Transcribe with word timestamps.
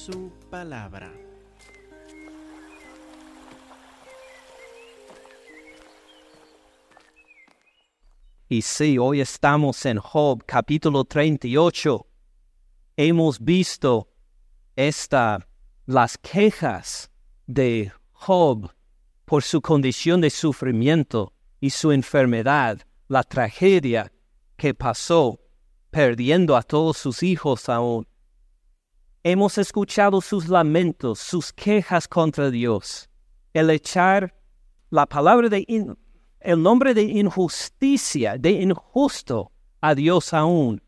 su 0.00 0.32
palabra. 0.48 1.12
Y 8.48 8.62
sí, 8.62 8.96
hoy 8.96 9.20
estamos 9.20 9.84
en 9.84 9.98
Job 9.98 10.42
capítulo 10.46 11.04
38. 11.04 12.06
Hemos 12.96 13.40
visto 13.40 14.08
esta, 14.74 15.46
las 15.84 16.16
quejas 16.16 17.10
de 17.46 17.92
Job 18.12 18.72
por 19.26 19.42
su 19.42 19.60
condición 19.60 20.22
de 20.22 20.30
sufrimiento 20.30 21.34
y 21.60 21.70
su 21.70 21.92
enfermedad, 21.92 22.78
la 23.06 23.22
tragedia 23.22 24.10
que 24.56 24.72
pasó, 24.72 25.40
perdiendo 25.90 26.56
a 26.56 26.62
todos 26.62 26.96
sus 26.96 27.22
hijos 27.22 27.68
aún. 27.68 28.09
Hemos 29.22 29.58
escuchado 29.58 30.22
sus 30.22 30.48
lamentos, 30.48 31.18
sus 31.18 31.52
quejas 31.52 32.08
contra 32.08 32.50
Dios, 32.50 33.10
el 33.52 33.68
echar 33.68 34.34
la 34.88 35.04
palabra 35.04 35.50
de 35.50 35.66
el 36.40 36.62
nombre 36.62 36.94
de 36.94 37.02
injusticia, 37.02 38.38
de 38.38 38.52
injusto 38.52 39.52
a 39.82 39.94
Dios 39.94 40.32
aún, 40.32 40.82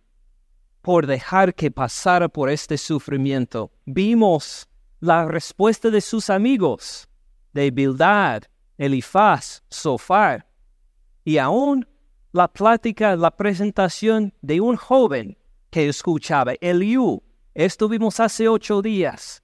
por 0.81 1.07
dejar 1.07 1.55
que 1.55 1.71
pasara 1.71 2.27
por 2.27 2.49
este 2.49 2.79
sufrimiento. 2.79 3.71
Vimos 3.85 4.67
la 5.01 5.27
respuesta 5.27 5.91
de 5.91 6.01
sus 6.01 6.31
amigos, 6.31 7.07
de 7.53 7.71
Bildad, 7.71 8.45
Elifaz, 8.79 9.63
Sofar, 9.69 10.47
y 11.23 11.37
aún 11.37 11.87
la 12.33 12.49
plática, 12.49 13.15
la 13.15 13.31
presentación 13.31 14.33
de 14.41 14.63
un 14.63 14.77
joven 14.77 15.37
que 15.69 15.87
escuchaba, 15.87 16.55
Eliú. 16.63 17.23
Estuvimos 17.55 18.19
hace 18.19 18.49
ocho 18.49 18.81
días. 18.81 19.43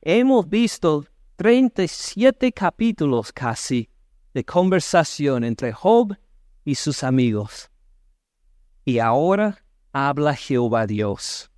Hemos 0.00 0.48
visto 0.48 1.04
37 1.36 2.52
capítulos 2.52 3.34
casi 3.34 3.90
de 4.32 4.44
conversación 4.44 5.44
entre 5.44 5.70
Job 5.70 6.16
y 6.64 6.74
sus 6.74 7.04
amigos. 7.04 7.70
Y 8.86 8.98
ahora 8.98 9.62
habla 9.92 10.34
Jehová 10.34 10.86
Dios. 10.86 11.50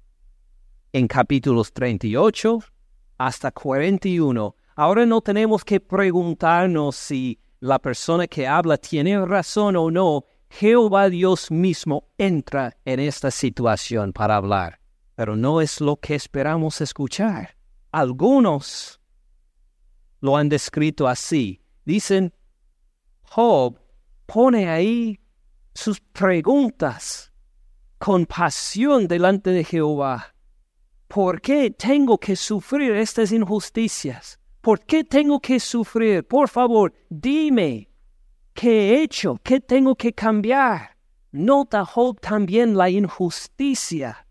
En 0.92 1.06
capítulos 1.06 1.72
38 1.72 2.58
hasta 3.18 3.52
41, 3.52 4.56
ahora 4.74 5.06
no 5.06 5.20
tenemos 5.20 5.64
que 5.64 5.78
preguntarnos 5.78 6.96
si 6.96 7.38
la 7.60 7.78
persona 7.78 8.26
que 8.26 8.48
habla 8.48 8.76
tiene 8.76 9.24
razón 9.24 9.76
o 9.76 9.88
no. 9.92 10.24
Jehová 10.50 11.08
Dios 11.10 11.48
mismo 11.52 12.08
entra 12.18 12.76
en 12.84 12.98
esta 12.98 13.30
situación 13.30 14.12
para 14.12 14.34
hablar. 14.34 14.80
Pero 15.16 15.34
no 15.34 15.60
es 15.60 15.80
lo 15.80 15.96
que 15.96 16.14
esperamos 16.14 16.80
escuchar. 16.80 17.56
Algunos 17.90 19.00
lo 20.20 20.36
han 20.36 20.48
descrito 20.48 21.08
así. 21.08 21.62
Dicen, 21.84 22.32
Job 23.22 23.78
pone 24.26 24.68
ahí 24.68 25.18
sus 25.74 26.00
preguntas 26.00 27.32
con 27.98 28.26
pasión 28.26 29.08
delante 29.08 29.50
de 29.50 29.64
Jehová. 29.64 30.34
¿Por 31.08 31.40
qué 31.40 31.70
tengo 31.70 32.18
que 32.18 32.36
sufrir 32.36 32.92
estas 32.92 33.32
injusticias? 33.32 34.38
¿Por 34.60 34.80
qué 34.80 35.04
tengo 35.04 35.40
que 35.40 35.60
sufrir? 35.60 36.26
Por 36.26 36.48
favor, 36.48 36.92
dime, 37.08 37.88
¿qué 38.52 38.90
he 38.90 39.02
hecho? 39.02 39.40
¿Qué 39.42 39.60
tengo 39.60 39.94
que 39.94 40.12
cambiar? 40.12 40.96
Nota 41.30 41.84
Job 41.84 42.20
también 42.20 42.76
la 42.76 42.90
injusticia. 42.90 44.25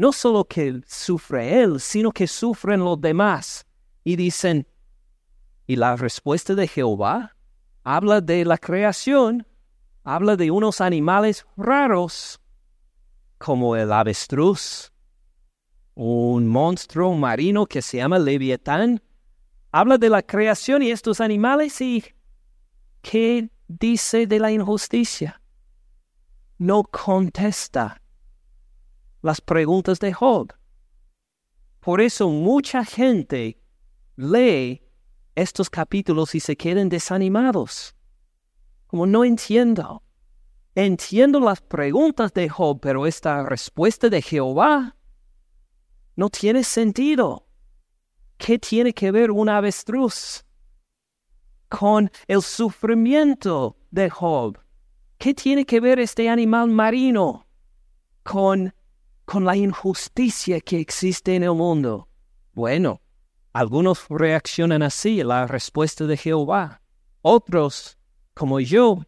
No 0.00 0.12
solo 0.12 0.46
que 0.46 0.80
sufre 0.86 1.60
él, 1.60 1.78
sino 1.78 2.10
que 2.10 2.26
sufren 2.26 2.80
los 2.80 2.98
demás. 2.98 3.66
Y 4.02 4.16
dicen, 4.16 4.66
¿y 5.66 5.76
la 5.76 5.94
respuesta 5.94 6.54
de 6.54 6.66
Jehová? 6.66 7.36
habla 7.84 8.22
de 8.22 8.46
la 8.46 8.56
creación, 8.56 9.46
habla 10.02 10.36
de 10.36 10.50
unos 10.50 10.80
animales 10.80 11.44
raros, 11.54 12.40
como 13.36 13.76
el 13.76 13.92
avestruz, 13.92 14.90
un 15.94 16.46
monstruo 16.48 17.12
marino 17.14 17.66
que 17.66 17.82
se 17.82 17.98
llama 17.98 18.18
leviatán. 18.18 19.02
Habla 19.70 19.98
de 19.98 20.08
la 20.08 20.22
creación 20.22 20.82
y 20.82 20.92
estos 20.92 21.20
animales 21.20 21.78
y 21.82 22.02
¿qué 23.02 23.50
dice 23.68 24.26
de 24.26 24.38
la 24.38 24.50
injusticia? 24.50 25.42
No 26.56 26.84
contesta 26.84 27.99
las 29.22 29.40
preguntas 29.40 30.00
de 30.00 30.12
Job. 30.12 30.52
Por 31.80 32.00
eso 32.00 32.28
mucha 32.28 32.84
gente 32.84 33.60
lee 34.16 34.82
estos 35.34 35.70
capítulos 35.70 36.34
y 36.34 36.40
se 36.40 36.56
queden 36.56 36.88
desanimados. 36.88 37.94
Como 38.86 39.06
no 39.06 39.24
entiendo. 39.24 40.02
Entiendo 40.74 41.40
las 41.40 41.60
preguntas 41.60 42.32
de 42.32 42.48
Job, 42.48 42.80
pero 42.80 43.06
esta 43.06 43.42
respuesta 43.44 44.08
de 44.08 44.22
Jehová 44.22 44.96
no 46.16 46.28
tiene 46.30 46.64
sentido. 46.64 47.46
¿Qué 48.36 48.58
tiene 48.58 48.92
que 48.92 49.10
ver 49.10 49.30
un 49.30 49.48
avestruz 49.48 50.44
con 51.68 52.10
el 52.26 52.42
sufrimiento 52.42 53.76
de 53.90 54.10
Job? 54.10 54.58
¿Qué 55.18 55.34
tiene 55.34 55.66
que 55.66 55.80
ver 55.80 55.98
este 55.98 56.28
animal 56.28 56.68
marino 56.70 57.46
con, 58.22 58.74
con 59.30 59.44
la 59.44 59.54
injusticia 59.54 60.60
que 60.60 60.80
existe 60.80 61.36
en 61.36 61.44
el 61.44 61.54
mundo? 61.54 62.08
Bueno, 62.52 63.00
algunos 63.52 64.08
reaccionan 64.08 64.82
así 64.82 65.20
a 65.20 65.24
la 65.24 65.46
respuesta 65.46 66.04
de 66.04 66.16
Jehová. 66.16 66.82
Otros, 67.22 67.96
como 68.34 68.58
yo, 68.58 69.04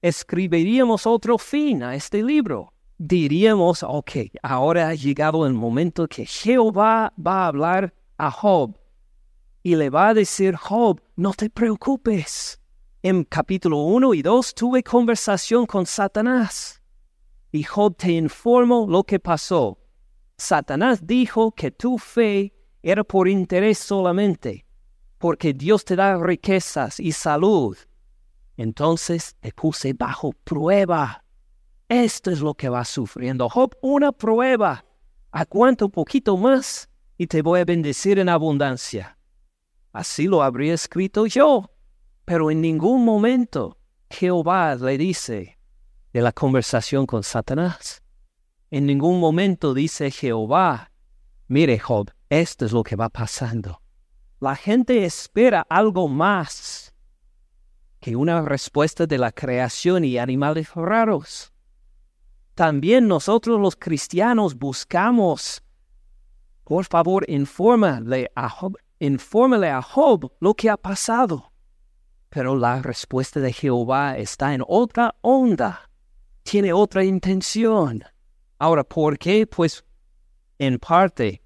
escribiríamos 0.00 1.06
otro 1.06 1.36
fin 1.36 1.82
a 1.82 1.94
este 1.94 2.22
libro. 2.22 2.72
Diríamos, 2.96 3.82
ok, 3.82 4.12
ahora 4.42 4.88
ha 4.88 4.94
llegado 4.94 5.46
el 5.46 5.52
momento 5.52 6.08
que 6.08 6.24
Jehová 6.24 7.12
va 7.18 7.44
a 7.44 7.48
hablar 7.48 7.92
a 8.16 8.30
Job 8.30 8.78
y 9.62 9.76
le 9.76 9.90
va 9.90 10.08
a 10.08 10.14
decir, 10.14 10.56
Job, 10.56 11.02
no 11.16 11.34
te 11.34 11.50
preocupes. 11.50 12.62
En 13.02 13.24
capítulo 13.24 13.80
1 13.82 14.14
y 14.14 14.22
2 14.22 14.54
tuve 14.54 14.82
conversación 14.82 15.66
con 15.66 15.84
Satanás 15.84 16.77
y 17.50 17.62
Job 17.62 17.96
te 17.96 18.12
informó 18.12 18.86
lo 18.88 19.04
que 19.04 19.18
pasó. 19.18 19.78
Satanás 20.36 21.06
dijo 21.06 21.52
que 21.52 21.70
tu 21.70 21.98
fe 21.98 22.52
era 22.82 23.02
por 23.02 23.28
interés 23.28 23.78
solamente, 23.78 24.66
porque 25.18 25.52
Dios 25.52 25.84
te 25.84 25.96
da 25.96 26.16
riquezas 26.16 27.00
y 27.00 27.12
salud. 27.12 27.76
Entonces 28.56 29.36
te 29.40 29.52
puse 29.52 29.92
bajo 29.92 30.32
prueba. 30.44 31.24
Esto 31.88 32.30
es 32.30 32.40
lo 32.40 32.54
que 32.54 32.68
va 32.68 32.84
sufriendo 32.84 33.48
Job, 33.48 33.76
una 33.80 34.12
prueba. 34.12 34.84
Aguanta 35.30 35.86
un 35.86 35.90
poquito 35.90 36.36
más 36.36 36.88
y 37.16 37.26
te 37.26 37.42
voy 37.42 37.60
a 37.60 37.64
bendecir 37.64 38.18
en 38.18 38.28
abundancia. 38.28 39.18
Así 39.92 40.26
lo 40.26 40.42
habría 40.42 40.74
escrito 40.74 41.26
yo, 41.26 41.70
pero 42.24 42.50
en 42.50 42.60
ningún 42.60 43.04
momento 43.04 43.78
Jehová 44.10 44.74
le 44.76 44.98
dice 44.98 45.57
de 46.12 46.22
la 46.22 46.32
conversación 46.32 47.06
con 47.06 47.22
Satanás. 47.22 48.02
En 48.70 48.86
ningún 48.86 49.20
momento 49.20 49.74
dice 49.74 50.10
Jehová, 50.10 50.90
mire 51.46 51.78
Job, 51.78 52.10
esto 52.28 52.66
es 52.66 52.72
lo 52.72 52.82
que 52.82 52.96
va 52.96 53.08
pasando. 53.08 53.80
La 54.40 54.54
gente 54.54 55.04
espera 55.04 55.66
algo 55.68 56.08
más 56.08 56.94
que 58.00 58.14
una 58.14 58.42
respuesta 58.42 59.06
de 59.06 59.18
la 59.18 59.32
creación 59.32 60.04
y 60.04 60.18
animales 60.18 60.72
raros. 60.74 61.52
También 62.54 63.08
nosotros 63.08 63.60
los 63.60 63.76
cristianos 63.76 64.56
buscamos, 64.56 65.62
por 66.64 66.84
favor, 66.84 67.24
infórmale 67.28 68.30
a 68.34 68.48
Job, 68.48 68.76
infórmale 68.98 69.70
a 69.70 69.80
Job 69.80 70.32
lo 70.40 70.54
que 70.54 70.68
ha 70.68 70.76
pasado. 70.76 71.52
Pero 72.28 72.56
la 72.56 72.82
respuesta 72.82 73.40
de 73.40 73.52
Jehová 73.52 74.18
está 74.18 74.54
en 74.54 74.62
otra 74.66 75.14
onda, 75.22 75.87
tiene 76.48 76.72
otra 76.72 77.04
intención. 77.04 78.02
Ahora, 78.58 78.82
¿por 78.82 79.18
qué? 79.18 79.46
Pues 79.46 79.84
en 80.58 80.78
parte 80.78 81.42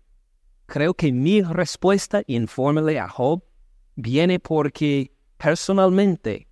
creo 0.66 0.94
que 0.94 1.10
mi 1.10 1.42
respuesta, 1.42 2.22
infórmele 2.28 3.00
a 3.00 3.08
Job, 3.08 3.42
viene 3.96 4.38
porque 4.38 5.12
personalmente 5.36 6.46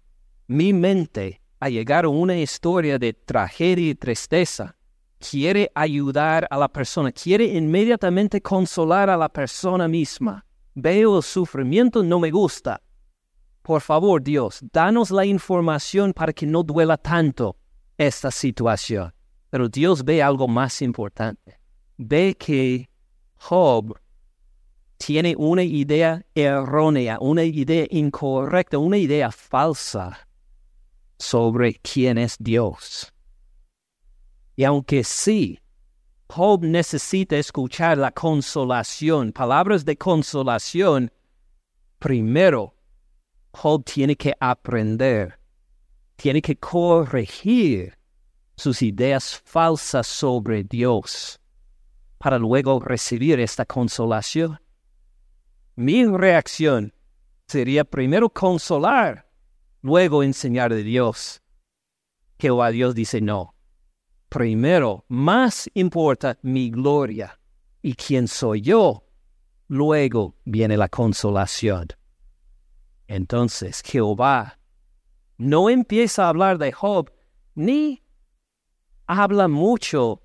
mi 0.49 0.73
mente 0.73 1.41
ha 1.61 1.69
llegado 1.69 2.09
a 2.09 2.11
una 2.11 2.37
historia 2.37 2.99
de 2.99 3.13
tragedia 3.13 3.91
y 3.91 3.95
tristeza. 3.95 4.75
Quiere 5.21 5.71
ayudar 5.73 6.49
a 6.51 6.59
la 6.59 6.69
persona, 6.69 7.13
quiere 7.13 7.45
inmediatamente 7.45 8.41
consolar 8.41 9.11
a 9.11 9.17
la 9.17 9.29
persona 9.29 9.87
misma. 9.87 10.45
Veo 10.75 11.19
el 11.19 11.23
sufrimiento, 11.23 12.03
no 12.03 12.19
me 12.19 12.33
gusta. 12.33 12.83
Por 13.63 13.81
favor, 13.81 14.21
Dios, 14.21 14.59
danos 14.73 15.13
la 15.13 15.25
información 15.25 16.13
para 16.13 16.33
que 16.33 16.47
no 16.47 16.65
duela 16.65 16.97
tanto 16.97 17.60
esta 18.01 18.31
situación. 18.31 19.13
Pero 19.51 19.69
Dios 19.69 20.05
ve 20.05 20.23
algo 20.23 20.49
más 20.49 20.81
importante. 20.81 21.59
Ve 21.99 22.35
que 22.39 22.89
Job 23.37 23.99
tiene 24.97 25.35
una 25.37 25.63
idea 25.63 26.25
errónea, 26.35 27.19
una 27.21 27.45
idea 27.45 27.87
incorrecta, 27.91 28.79
una 28.79 28.97
idea 28.97 29.31
falsa 29.31 30.27
sobre 31.19 31.75
quién 31.75 32.17
es 32.17 32.37
Dios. 32.39 33.13
Y 34.57 34.65
aunque 34.65 35.05
sí, 35.05 35.59
Job 36.29 36.63
necesita 36.65 37.37
escuchar 37.37 37.99
la 37.99 38.13
consolación, 38.13 39.33
palabras 39.33 39.85
de 39.85 39.97
consolación, 39.97 41.11
primero 41.99 42.75
Job 43.53 43.85
tiene 43.85 44.17
que 44.17 44.33
aprender, 44.39 45.40
tiene 46.21 46.43
que 46.43 46.57
corregir 46.57 47.97
sus 48.55 48.83
ideas 48.83 49.41
falsas 49.43 50.07
sobre 50.07 50.65
Dios 50.65 51.41
para 52.19 52.39
luego 52.39 52.79
recibir 52.79 53.41
esta 53.41 53.65
consolación. 53.65 54.61
Mi 55.77 56.05
reacción 56.05 56.93
sería 57.49 57.85
primero 57.85 58.29
consolar, 58.29 59.31
luego 59.81 60.23
enseñar 60.23 60.75
de 60.75 60.83
Dios. 60.83 61.41
Jehová 62.39 62.71
Dios 62.71 62.95
dice 62.95 63.23
no. 63.23 63.55
Primero, 64.29 65.07
más 65.09 65.71
importa 65.73 66.39
mi 66.43 66.69
gloria 66.69 67.41
y 67.81 67.95
quién 67.95 68.29
soy 68.29 68.61
yo. 68.61 69.07
Luego 69.69 70.37
viene 70.45 70.77
la 70.77 70.91
consolación. 70.91 71.89
Entonces 73.07 73.81
Jehová 73.83 74.60
no 75.41 75.71
empieza 75.71 76.27
a 76.27 76.29
hablar 76.29 76.59
de 76.59 76.71
Job, 76.71 77.11
ni 77.55 78.03
habla 79.07 79.49
mucho 79.49 80.21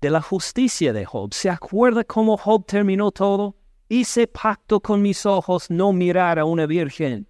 de 0.00 0.10
la 0.10 0.20
justicia 0.20 0.92
de 0.92 1.04
Job. 1.04 1.32
¿Se 1.32 1.48
acuerda 1.48 2.02
cómo 2.02 2.36
Job 2.36 2.66
terminó 2.66 3.12
todo? 3.12 3.54
Hice 3.88 4.26
pacto 4.26 4.80
con 4.80 5.02
mis 5.02 5.24
ojos 5.24 5.70
no 5.70 5.92
mirar 5.92 6.40
a 6.40 6.44
una 6.44 6.66
virgen. 6.66 7.28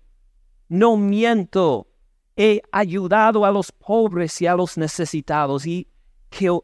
No 0.69 0.96
miento. 0.96 1.88
He 2.36 2.62
ayudado 2.72 3.44
a 3.44 3.50
los 3.50 3.70
pobres 3.70 4.40
y 4.40 4.46
a 4.46 4.54
los 4.54 4.78
necesitados. 4.78 5.66
Y, 5.66 5.88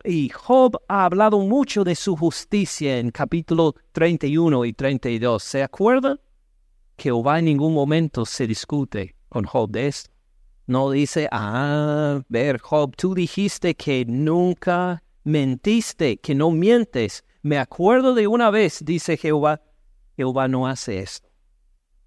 y 0.05 0.31
Job 0.31 0.81
ha 0.89 1.05
hablado 1.05 1.39
mucho 1.41 1.85
de 1.85 1.95
su 1.95 2.17
justicia 2.17 2.99
en 2.99 3.11
capítulo 3.11 3.75
31 3.93 4.65
y 4.65 4.73
32. 4.73 5.43
¿Se 5.43 5.63
acuerda? 5.63 6.19
Jehová 6.97 7.41
en 7.41 7.45
ningún 7.45 7.75
momento 7.75 8.25
se 8.25 8.47
discute 8.47 9.18
con 9.29 9.45
Job 9.45 9.71
de. 9.71 9.93
No 10.67 10.91
dice, 10.91 11.29
ah, 11.33 12.21
ver, 12.29 12.59
Job, 12.61 12.95
tú 12.97 13.15
dijiste 13.15 13.75
que 13.75 14.05
nunca 14.05 15.03
mentiste, 15.25 16.19
que 16.19 16.35
no 16.35 16.51
mientes. 16.51 17.25
Me 17.43 17.59
acuerdo 17.59 18.15
de 18.15 18.27
una 18.27 18.51
vez, 18.51 18.85
dice 18.85 19.17
Jehová, 19.17 19.63
Jehová 20.17 20.49
no 20.49 20.67
hace 20.67 20.99
esto. 20.99 21.29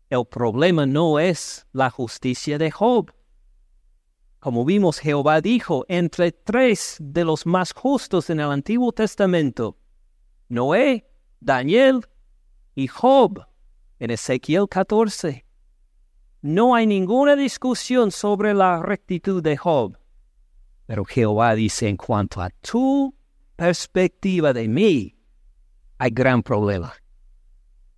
El 0.09 0.25
problema 0.25 0.85
no 0.85 1.19
es 1.19 1.65
la 1.71 1.89
justicia 1.89 2.57
de 2.57 2.69
Job. 2.69 3.11
Como 4.39 4.65
vimos, 4.65 4.99
Jehová 4.99 5.39
dijo 5.39 5.85
entre 5.87 6.31
tres 6.31 6.97
de 6.99 7.23
los 7.23 7.45
más 7.45 7.73
justos 7.73 8.29
en 8.29 8.39
el 8.39 8.51
Antiguo 8.51 8.91
Testamento, 8.91 9.77
Noé, 10.49 11.07
Daniel 11.39 12.01
y 12.75 12.87
Job 12.87 13.45
en 13.99 14.11
Ezequiel 14.11 14.67
14. 14.67 15.45
No 16.41 16.73
hay 16.73 16.87
ninguna 16.87 17.35
discusión 17.35 18.09
sobre 18.09 18.55
la 18.55 18.81
rectitud 18.81 19.43
de 19.43 19.57
Job. 19.57 19.95
Pero 20.87 21.05
Jehová 21.05 21.53
dice 21.53 21.87
en 21.87 21.97
cuanto 21.97 22.41
a 22.41 22.49
tu 22.49 23.13
perspectiva 23.55 24.51
de 24.51 24.67
mí, 24.67 25.15
hay 25.99 26.09
gran 26.09 26.41
problema. 26.41 26.93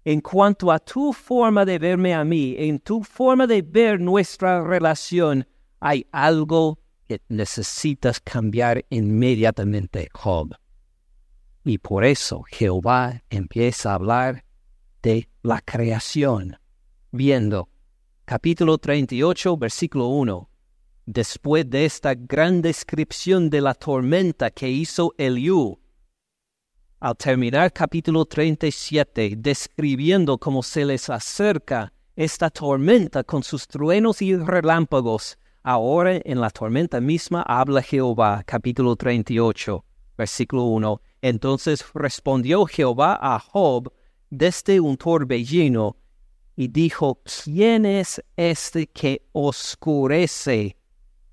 En 0.04 0.20
cuanto 0.20 0.70
a 0.74 0.80
tu 0.80 1.14
forma 1.14 1.64
de 1.64 1.80
verme 1.80 2.14
a 2.14 2.26
mí, 2.26 2.56
en 2.58 2.80
tu 2.80 3.02
forma 3.02 3.48
de 3.48 3.62
ver 3.62 4.02
nuestra 4.02 4.62
relación, 4.62 5.48
hay 5.80 6.06
algo 6.12 6.80
que 7.08 7.22
necesitas 7.30 8.20
cambiar 8.20 8.84
inmediatamente, 8.90 10.10
Job. 10.12 10.54
Y 11.64 11.78
por 11.78 12.04
eso 12.04 12.44
Jehová 12.44 13.24
empieza 13.30 13.92
a 13.92 13.96
hablar 13.96 14.44
de 15.02 15.30
la 15.44 15.62
creación, 15.62 16.58
viendo 17.12 17.70
capítulo 18.26 18.78
38, 18.78 19.58
versículo 19.58 20.08
1. 20.08 20.50
Después 21.06 21.70
de 21.70 21.84
esta 21.84 22.14
gran 22.16 22.62
descripción 22.62 23.50
de 23.50 23.60
la 23.60 23.74
tormenta 23.74 24.50
que 24.50 24.70
hizo 24.70 25.14
Eliú, 25.18 25.78
al 27.02 27.18
terminar 27.18 27.74
capítulo 27.74 28.24
37, 28.24 29.36
describiendo 29.38 30.38
cómo 30.38 30.64
se 30.64 30.86
les 30.86 31.10
acerca 31.10 31.92
esta 32.16 32.50
tormenta 32.50 33.26
con 33.26 33.44
sus 33.44 33.68
truenos 33.68 34.22
y 34.22 34.38
relámpagos, 34.38 35.38
ahora 35.62 36.22
en 36.24 36.40
la 36.40 36.50
tormenta 36.50 37.02
misma 37.02 37.42
habla 37.42 37.82
Jehová, 37.82 38.42
capítulo 38.46 38.96
38, 38.96 39.84
versículo 40.18 40.64
1. 40.64 41.02
Entonces 41.22 41.86
respondió 41.94 42.66
Jehová 42.68 43.20
a 43.22 43.38
Job, 43.40 43.92
desde 44.30 44.80
un 44.80 44.96
torbellino 44.96 45.98
y 46.56 46.68
dijo, 46.68 47.22
¿quién 47.44 47.86
es 47.86 48.22
este 48.36 48.88
que 48.88 49.28
oscurece 49.32 50.78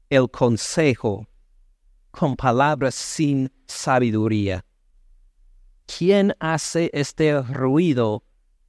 el 0.09 0.31
consejo 0.31 1.27
con 2.11 2.37
palabras 2.37 2.95
sin 2.95 3.53
sabiduría? 3.67 4.65
¿Quién 5.87 6.35
hace 6.41 6.91
este 6.93 7.41
ruido 7.43 8.25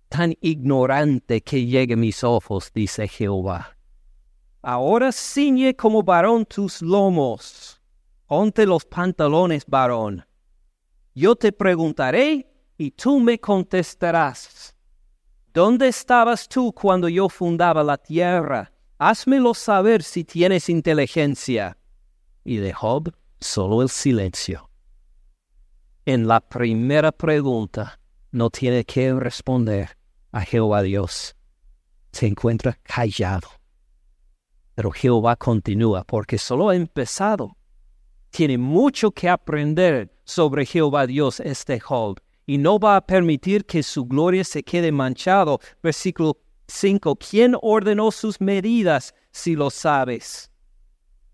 tan 0.09 0.35
ignorante 0.41 1.41
que 1.41 1.65
llegue 1.65 1.93
a 1.93 1.97
mis 1.97 2.23
ojos? 2.23 2.71
dice 2.73 3.07
Jehová. 3.07 3.77
Ahora 4.61 5.11
ciñe 5.11 5.75
como 5.75 6.03
varón 6.03 6.45
tus 6.45 6.81
lomos, 6.81 7.81
ponte 8.27 8.65
los 8.65 8.85
pantalones 8.85 9.65
varón. 9.65 10.25
Yo 11.15 11.35
te 11.35 11.51
preguntaré 11.51 12.47
y 12.77 12.91
tú 12.91 13.19
me 13.19 13.39
contestarás. 13.39 14.75
¿Dónde 15.53 15.89
estabas 15.89 16.47
tú 16.47 16.71
cuando 16.71 17.09
yo 17.09 17.27
fundaba 17.27 17.83
la 17.83 17.97
tierra? 17.97 18.71
Házmelo 18.97 19.53
saber 19.53 20.01
si 20.01 20.23
tienes 20.23 20.69
inteligencia. 20.69 21.77
Y 22.45 22.57
de 22.57 22.71
Job 22.71 23.13
solo 23.41 23.81
el 23.81 23.89
silencio. 23.89 24.69
En 26.05 26.25
la 26.25 26.39
primera 26.39 27.11
pregunta 27.11 27.99
no 28.31 28.49
tiene 28.49 28.85
que 28.85 29.13
responder 29.13 29.97
a 30.31 30.39
Jehová 30.41 30.83
Dios. 30.83 31.35
Se 32.13 32.27
encuentra 32.27 32.79
callado. 32.83 33.49
Pero 34.73 34.91
Jehová 34.91 35.35
continúa 35.35 36.05
porque 36.05 36.37
solo 36.37 36.69
ha 36.69 36.77
empezado. 36.77 37.57
Tiene 38.29 38.57
mucho 38.57 39.11
que 39.11 39.27
aprender 39.27 40.15
sobre 40.23 40.65
Jehová 40.65 41.07
Dios 41.07 41.41
este 41.41 41.81
Job 41.81 42.21
y 42.45 42.57
no 42.57 42.79
va 42.79 42.95
a 42.95 43.05
permitir 43.05 43.65
que 43.65 43.83
su 43.83 44.05
gloria 44.05 44.43
se 44.43 44.63
quede 44.63 44.91
manchado. 44.91 45.59
Versículo 45.81 46.37
5. 46.67 47.15
¿Quién 47.15 47.55
ordenó 47.61 48.11
sus 48.11 48.39
medidas 48.41 49.13
si 49.31 49.55
lo 49.55 49.69
sabes? 49.69 50.51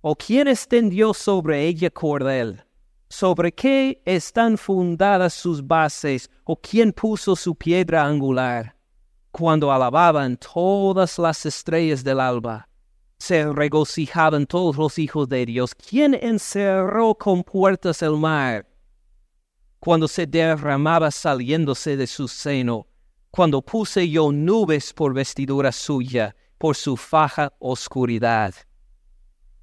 ¿O 0.02 0.16
quién 0.16 0.48
extendió 0.48 1.14
sobre 1.14 1.66
ella 1.66 1.90
cordel? 1.90 2.64
¿Sobre 3.10 3.54
qué 3.54 4.02
están 4.06 4.58
fundadas 4.58 5.34
sus 5.34 5.66
bases? 5.66 6.30
¿O 6.44 6.56
quién 6.56 6.92
puso 6.92 7.36
su 7.36 7.56
piedra 7.56 8.06
angular? 8.06 8.76
Cuando 9.32 9.72
alababan 9.72 10.38
todas 10.38 11.18
las 11.20 11.46
estrellas 11.46 12.04
del 12.04 12.20
alba, 12.20 12.68
se 13.20 13.52
regocijaban 13.52 14.46
todos 14.46 14.78
los 14.78 15.00
hijos 15.00 15.28
de 15.30 15.46
Dios. 15.46 15.74
¿Quién 15.76 16.14
encerró 16.14 17.16
con 17.16 17.44
puertas 17.44 18.02
el 18.02 18.18
mar? 18.18 18.66
Cuando 19.88 20.10
se 20.10 20.27
derramaba 20.27 21.12
saliéndose 21.12 21.96
de 21.96 22.08
su 22.08 22.27
seno, 22.27 22.88
cuando 23.32 23.62
puse 23.62 24.10
yo 24.10 24.34
nubes 24.34 24.91
por 24.91 25.13
vestidura 25.13 25.72
suya, 25.72 26.36
por 26.58 26.75
su 26.75 26.98
faja 26.98 27.53
oscuridad. 27.60 28.53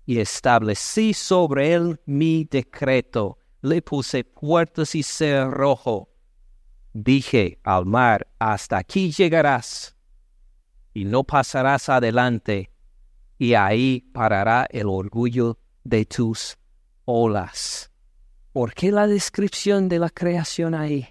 Y 0.06 0.20
establecí 0.20 1.12
sobre 1.12 1.74
él 1.74 2.00
mi 2.06 2.44
decreto, 2.50 3.36
le 3.60 3.82
puse 3.82 4.24
puertas 4.24 4.94
y 4.94 5.02
cerrojo. 5.02 6.08
Dije 6.94 7.60
al 7.62 7.84
mar, 7.84 8.26
hasta 8.38 8.78
aquí 8.78 9.12
llegarás, 9.12 9.94
y 10.94 11.04
no 11.04 11.22
pasarás 11.22 11.90
adelante, 11.90 12.70
y 13.36 13.52
ahí 13.52 14.00
parará 14.14 14.66
el 14.70 14.88
orgullo 14.88 15.58
de 15.82 16.06
tus 16.06 16.56
olas. 17.04 17.90
¿Por 18.54 18.72
qué 18.72 18.92
la 18.92 19.08
descripción 19.08 19.88
de 19.88 19.98
la 19.98 20.10
creación 20.10 20.76
ahí 20.76 21.08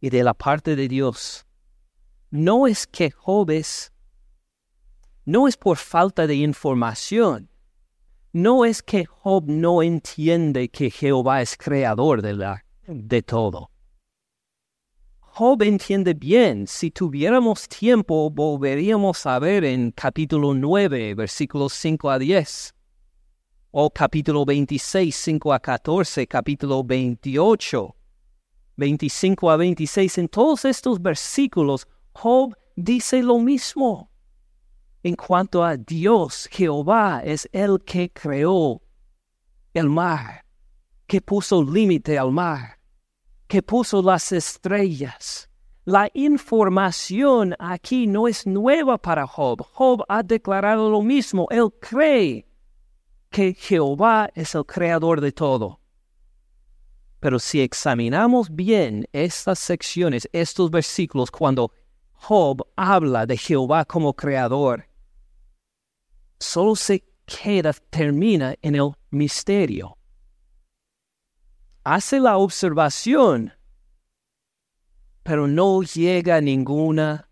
y 0.00 0.10
de 0.10 0.22
la 0.22 0.32
parte 0.32 0.76
de 0.76 0.86
Dios? 0.86 1.44
No 2.30 2.68
es 2.68 2.86
que 2.86 3.10
Job 3.10 3.50
no 5.24 5.48
es 5.48 5.56
por 5.56 5.76
falta 5.76 6.28
de 6.28 6.36
información, 6.36 7.50
no 8.32 8.64
es 8.64 8.80
que 8.80 9.06
Job 9.06 9.46
no 9.48 9.82
entiende 9.82 10.68
que 10.68 10.88
Jehová 10.88 11.42
es 11.42 11.56
creador 11.56 12.22
de, 12.22 12.34
la, 12.34 12.64
de 12.86 13.22
todo. 13.22 13.72
Job 15.18 15.64
entiende 15.64 16.14
bien. 16.14 16.68
Si 16.68 16.92
tuviéramos 16.92 17.66
tiempo, 17.66 18.30
volveríamos 18.30 19.26
a 19.26 19.40
ver 19.40 19.64
en 19.64 19.90
capítulo 19.90 20.54
9, 20.54 21.16
versículos 21.16 21.72
5 21.72 22.08
a 22.08 22.20
10. 22.20 22.75
O 23.78 23.90
capítulo 23.90 24.46
26, 24.46 25.14
5 25.14 25.52
a 25.52 25.60
14, 25.60 26.26
capítulo 26.26 26.82
28, 26.82 27.94
25 28.74 29.50
a 29.50 29.56
26. 29.58 30.16
En 30.16 30.28
todos 30.28 30.64
estos 30.64 30.98
versículos, 30.98 31.86
Job 32.14 32.56
dice 32.74 33.22
lo 33.22 33.38
mismo. 33.38 34.10
En 35.02 35.14
cuanto 35.14 35.62
a 35.62 35.76
Dios, 35.76 36.48
Jehová 36.50 37.20
es 37.22 37.46
el 37.52 37.82
que 37.84 38.10
creó 38.10 38.80
el 39.74 39.90
mar, 39.90 40.42
que 41.06 41.20
puso 41.20 41.62
límite 41.62 42.18
al 42.18 42.32
mar 42.32 42.76
que 43.46 43.62
puso 43.62 44.00
las 44.00 44.32
estrellas. 44.32 45.50
La 45.84 46.08
información 46.14 47.54
aquí 47.58 48.06
no 48.06 48.26
es 48.26 48.46
nueva 48.46 48.96
para 48.98 49.26
Job. 49.26 49.62
Job 49.72 50.02
ha 50.08 50.22
declarado 50.22 50.90
lo 50.90 51.02
mismo. 51.02 51.46
Él 51.50 51.68
cree 51.78 52.46
que 53.36 53.52
Jehová 53.52 54.30
es 54.34 54.54
el 54.54 54.64
creador 54.64 55.20
de 55.20 55.30
todo. 55.30 55.78
Pero 57.20 57.38
si 57.38 57.60
examinamos 57.60 58.48
bien 58.48 59.06
estas 59.12 59.58
secciones, 59.58 60.26
estos 60.32 60.70
versículos, 60.70 61.30
cuando 61.30 61.70
Job 62.14 62.66
habla 62.76 63.26
de 63.26 63.36
Jehová 63.36 63.84
como 63.84 64.14
creador, 64.14 64.86
solo 66.40 66.74
se 66.76 67.04
queda, 67.26 67.74
termina 67.90 68.54
en 68.62 68.76
el 68.76 68.92
misterio 69.10 69.98
hace 71.84 72.18
la 72.20 72.38
observación, 72.38 73.52
pero 75.22 75.46
no 75.46 75.82
llega 75.82 76.36
a 76.36 76.40
ninguna 76.40 77.28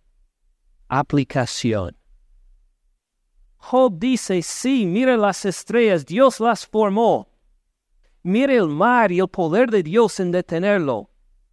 aplicación. 0.86 1.96
Job 3.64 3.98
dice, 3.98 4.42
sí, 4.42 4.84
mire 4.84 5.16
las 5.16 5.46
estrellas, 5.46 6.04
Dios 6.04 6.38
las 6.38 6.66
formó. 6.66 7.30
Mire 8.22 8.56
el 8.56 8.68
mar 8.68 9.10
y 9.10 9.20
el 9.20 9.28
poder 9.28 9.70
de 9.70 9.82
Dios 9.82 10.20
en 10.20 10.32
detenerlo, 10.32 11.10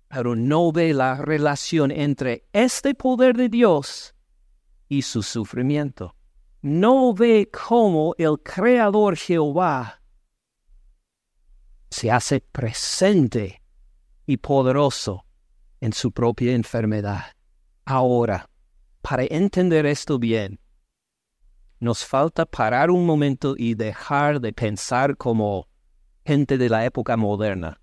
pero 0.09 0.35
no 0.35 0.73
ve 0.73 0.93
la 0.93 1.15
relación 1.15 1.89
entre 1.89 2.43
este 2.51 2.95
poder 2.95 3.37
de 3.37 3.47
Dios 3.47 4.13
y 4.89 5.03
su 5.03 5.23
sufrimiento. 5.23 6.13
No 6.61 7.13
ve 7.13 7.49
cómo 7.49 8.13
el 8.17 8.39
Creador 8.43 9.15
Jehová 9.15 10.01
se 11.89 12.11
hace 12.11 12.41
presente 12.41 13.63
y 14.25 14.35
poderoso 14.35 15.25
en 15.79 15.93
su 15.93 16.11
propia 16.11 16.51
enfermedad. 16.51 17.23
Ahora, 17.85 18.49
para 19.01 19.23
entender 19.23 19.85
esto 19.85 20.19
bien, 20.19 20.59
nos 21.81 22.05
falta 22.05 22.45
parar 22.45 22.91
un 22.91 23.07
momento 23.07 23.55
y 23.57 23.73
dejar 23.73 24.39
de 24.39 24.53
pensar 24.53 25.17
como 25.17 25.67
gente 26.23 26.59
de 26.59 26.69
la 26.69 26.85
época 26.85 27.17
moderna. 27.17 27.81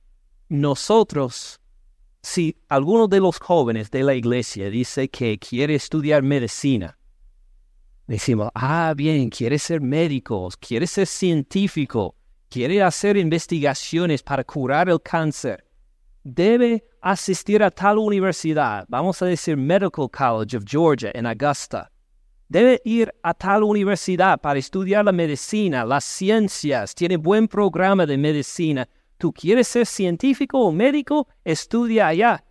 Nosotros, 0.49 1.61
si 2.23 2.57
alguno 2.69 3.09
de 3.09 3.19
los 3.19 3.41
jóvenes 3.41 3.91
de 3.91 4.05
la 4.05 4.15
iglesia 4.15 4.71
dice 4.71 5.09
que 5.11 5.37
quiere 5.37 5.75
estudiar 5.75 6.23
medicina, 6.23 6.97
decimos, 8.07 8.51
ah, 8.55 8.95
bien, 8.97 9.31
quiere 9.31 9.59
ser 9.59 9.81
médico, 9.81 10.49
quiere 10.61 10.87
ser 10.87 11.09
científico, 11.09 12.15
quiere 12.49 12.81
hacer 12.81 13.17
investigaciones 13.17 14.23
para 14.23 14.45
curar 14.45 14.89
el 14.89 15.03
cáncer, 15.03 15.65
debe 16.23 16.85
asistir 17.03 17.65
a 17.65 17.71
tal 17.73 17.99
universidad, 17.99 18.87
vamos 18.89 19.21
a 19.23 19.27
decir 19.27 19.57
Medical 19.57 20.09
College 20.09 20.57
of 20.57 20.65
Georgia 20.65 21.11
en 21.15 21.27
Augusta. 21.27 21.91
Debe 22.49 22.81
ir 22.85 23.13
a 23.23 23.35
tal 23.35 23.63
universidad 23.63 24.41
para 24.41 24.59
estudiar 24.59 25.05
la 25.05 25.13
medicina, 25.13 25.85
las 25.85 26.05
ciencias, 26.05 26.95
tiene 26.95 27.17
buen 27.17 27.47
programa 27.47 28.07
de 28.07 28.17
medicina. 28.17 28.89
¿Tú 29.19 29.33
quieres 29.33 29.69
ser 29.69 29.87
científico 29.87 30.59
o 30.61 30.73
médico? 30.73 31.29
Estudia 31.45 32.09
allá. 32.09 32.45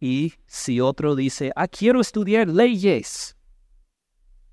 Y 0.00 0.34
si 0.46 0.80
otro 0.80 1.14
dice, 1.14 1.52
ah, 1.56 1.66
quiero 1.66 2.00
estudiar 2.00 2.48
leyes, 2.48 3.36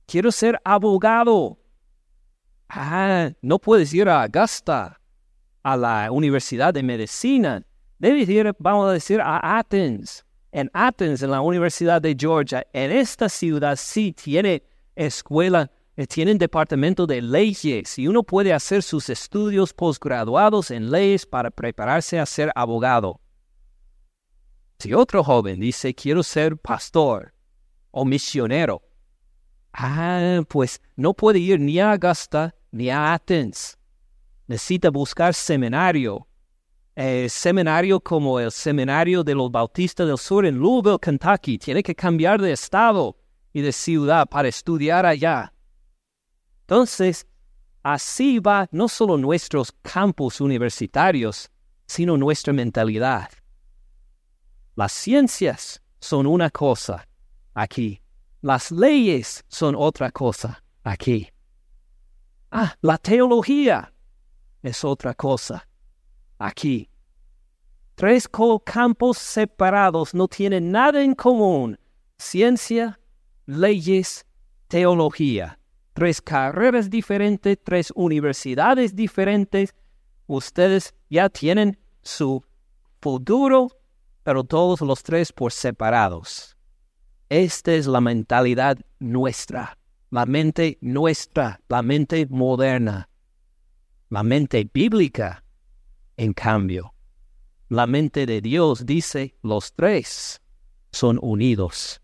quiero 0.05 0.31
ser 0.31 0.59
abogado, 0.63 1.57
Ah, 2.75 3.31
no 3.43 3.59
puedes 3.59 3.93
ir 3.93 4.09
a 4.09 4.23
Augusta, 4.23 4.99
a 5.61 5.77
la 5.77 6.11
Universidad 6.11 6.73
de 6.73 6.81
Medicina. 6.81 7.63
Debes 7.99 8.27
ir, 8.27 8.51
vamos 8.57 8.89
a 8.89 8.93
decir, 8.93 9.21
a 9.21 9.59
Athens. 9.59 10.25
En 10.53 10.69
Athens, 10.71 11.23
en 11.23 11.31
la 11.31 11.41
Universidad 11.41 11.99
de 11.99 12.15
Georgia, 12.15 12.63
en 12.73 12.91
esta 12.91 13.27
ciudad 13.27 13.75
sí 13.75 14.13
tiene 14.13 14.61
escuela, 14.95 15.71
eh, 15.95 16.05
tienen 16.05 16.37
departamento 16.37 17.07
de 17.07 17.23
leyes 17.23 17.97
y 17.97 18.07
uno 18.07 18.21
puede 18.21 18.53
hacer 18.53 18.83
sus 18.83 19.09
estudios 19.09 19.73
posgraduados 19.73 20.69
en 20.69 20.91
leyes 20.91 21.25
para 21.25 21.49
prepararse 21.49 22.19
a 22.19 22.27
ser 22.27 22.51
abogado. 22.53 23.19
Si 24.77 24.93
otro 24.93 25.23
joven 25.23 25.59
dice 25.59 25.95
quiero 25.95 26.21
ser 26.21 26.55
pastor 26.55 27.33
o 27.89 28.05
misionero, 28.05 28.83
ah, 29.73 30.43
pues 30.47 30.79
no 30.95 31.15
puede 31.15 31.39
ir 31.39 31.59
ni 31.59 31.79
a 31.79 31.93
Augusta 31.93 32.53
ni 32.69 32.91
a 32.91 33.15
Athens. 33.15 33.75
Necesita 34.45 34.91
buscar 34.91 35.33
seminario. 35.33 36.27
Eh, 36.95 37.27
seminario 37.27 37.99
como 37.99 38.39
el 38.39 38.51
seminario 38.51 39.23
de 39.23 39.33
los 39.33 39.51
bautistas 39.51 40.05
del 40.05 40.17
sur 40.17 40.45
en 40.45 40.59
Louisville, 40.59 40.99
Kentucky. 40.99 41.57
Tiene 41.57 41.81
que 41.81 41.95
cambiar 41.95 42.39
de 42.39 42.51
estado 42.51 43.17
y 43.51 43.61
de 43.61 43.71
ciudad 43.71 44.27
para 44.27 44.47
estudiar 44.47 45.05
allá. 45.05 45.51
Entonces, 46.61 47.25
así 47.81 48.37
va 48.37 48.67
no 48.71 48.87
solo 48.87 49.17
nuestros 49.17 49.71
campus 49.81 50.39
universitarios, 50.39 51.49
sino 51.87 52.15
nuestra 52.15 52.53
mentalidad. 52.53 53.29
Las 54.75 54.91
ciencias 54.91 55.81
son 55.99 56.27
una 56.27 56.51
cosa 56.51 57.07
aquí. 57.55 58.01
Las 58.41 58.71
leyes 58.71 59.43
son 59.47 59.75
otra 59.75 60.11
cosa 60.11 60.63
aquí. 60.83 61.27
Ah, 62.51 62.75
la 62.81 62.99
teología 62.99 63.93
es 64.61 64.83
otra 64.83 65.15
cosa. 65.15 65.67
Aquí. 66.37 66.89
Tres 67.95 68.27
campos 68.65 69.17
separados 69.17 70.13
no 70.13 70.27
tienen 70.27 70.71
nada 70.71 71.03
en 71.03 71.13
común. 71.13 71.77
Ciencia, 72.17 72.99
leyes, 73.45 74.25
teología. 74.67 75.59
Tres 75.93 76.21
carreras 76.21 76.89
diferentes, 76.89 77.57
tres 77.63 77.91
universidades 77.95 78.95
diferentes. 78.95 79.75
Ustedes 80.25 80.95
ya 81.09 81.29
tienen 81.29 81.77
su 82.01 82.43
futuro, 82.99 83.69
pero 84.23 84.43
todos 84.43 84.81
los 84.81 85.03
tres 85.03 85.31
por 85.31 85.51
separados. 85.51 86.57
Esta 87.29 87.73
es 87.73 87.87
la 87.87 88.01
mentalidad 88.01 88.77
nuestra 88.99 89.77
la 90.13 90.27
mente 90.27 90.77
nuestra, 90.79 91.59
la 91.69 91.81
mente 91.81 92.27
moderna. 92.29 93.09
La 94.09 94.21
mente 94.21 94.69
bíblica, 94.71 95.42
en 96.17 96.33
cambio, 96.33 96.93
la 97.69 97.87
mente 97.87 98.25
de 98.25 98.41
Dios 98.41 98.85
dice, 98.85 99.35
los 99.41 99.73
tres 99.73 100.41
son 100.91 101.19
unidos, 101.21 102.01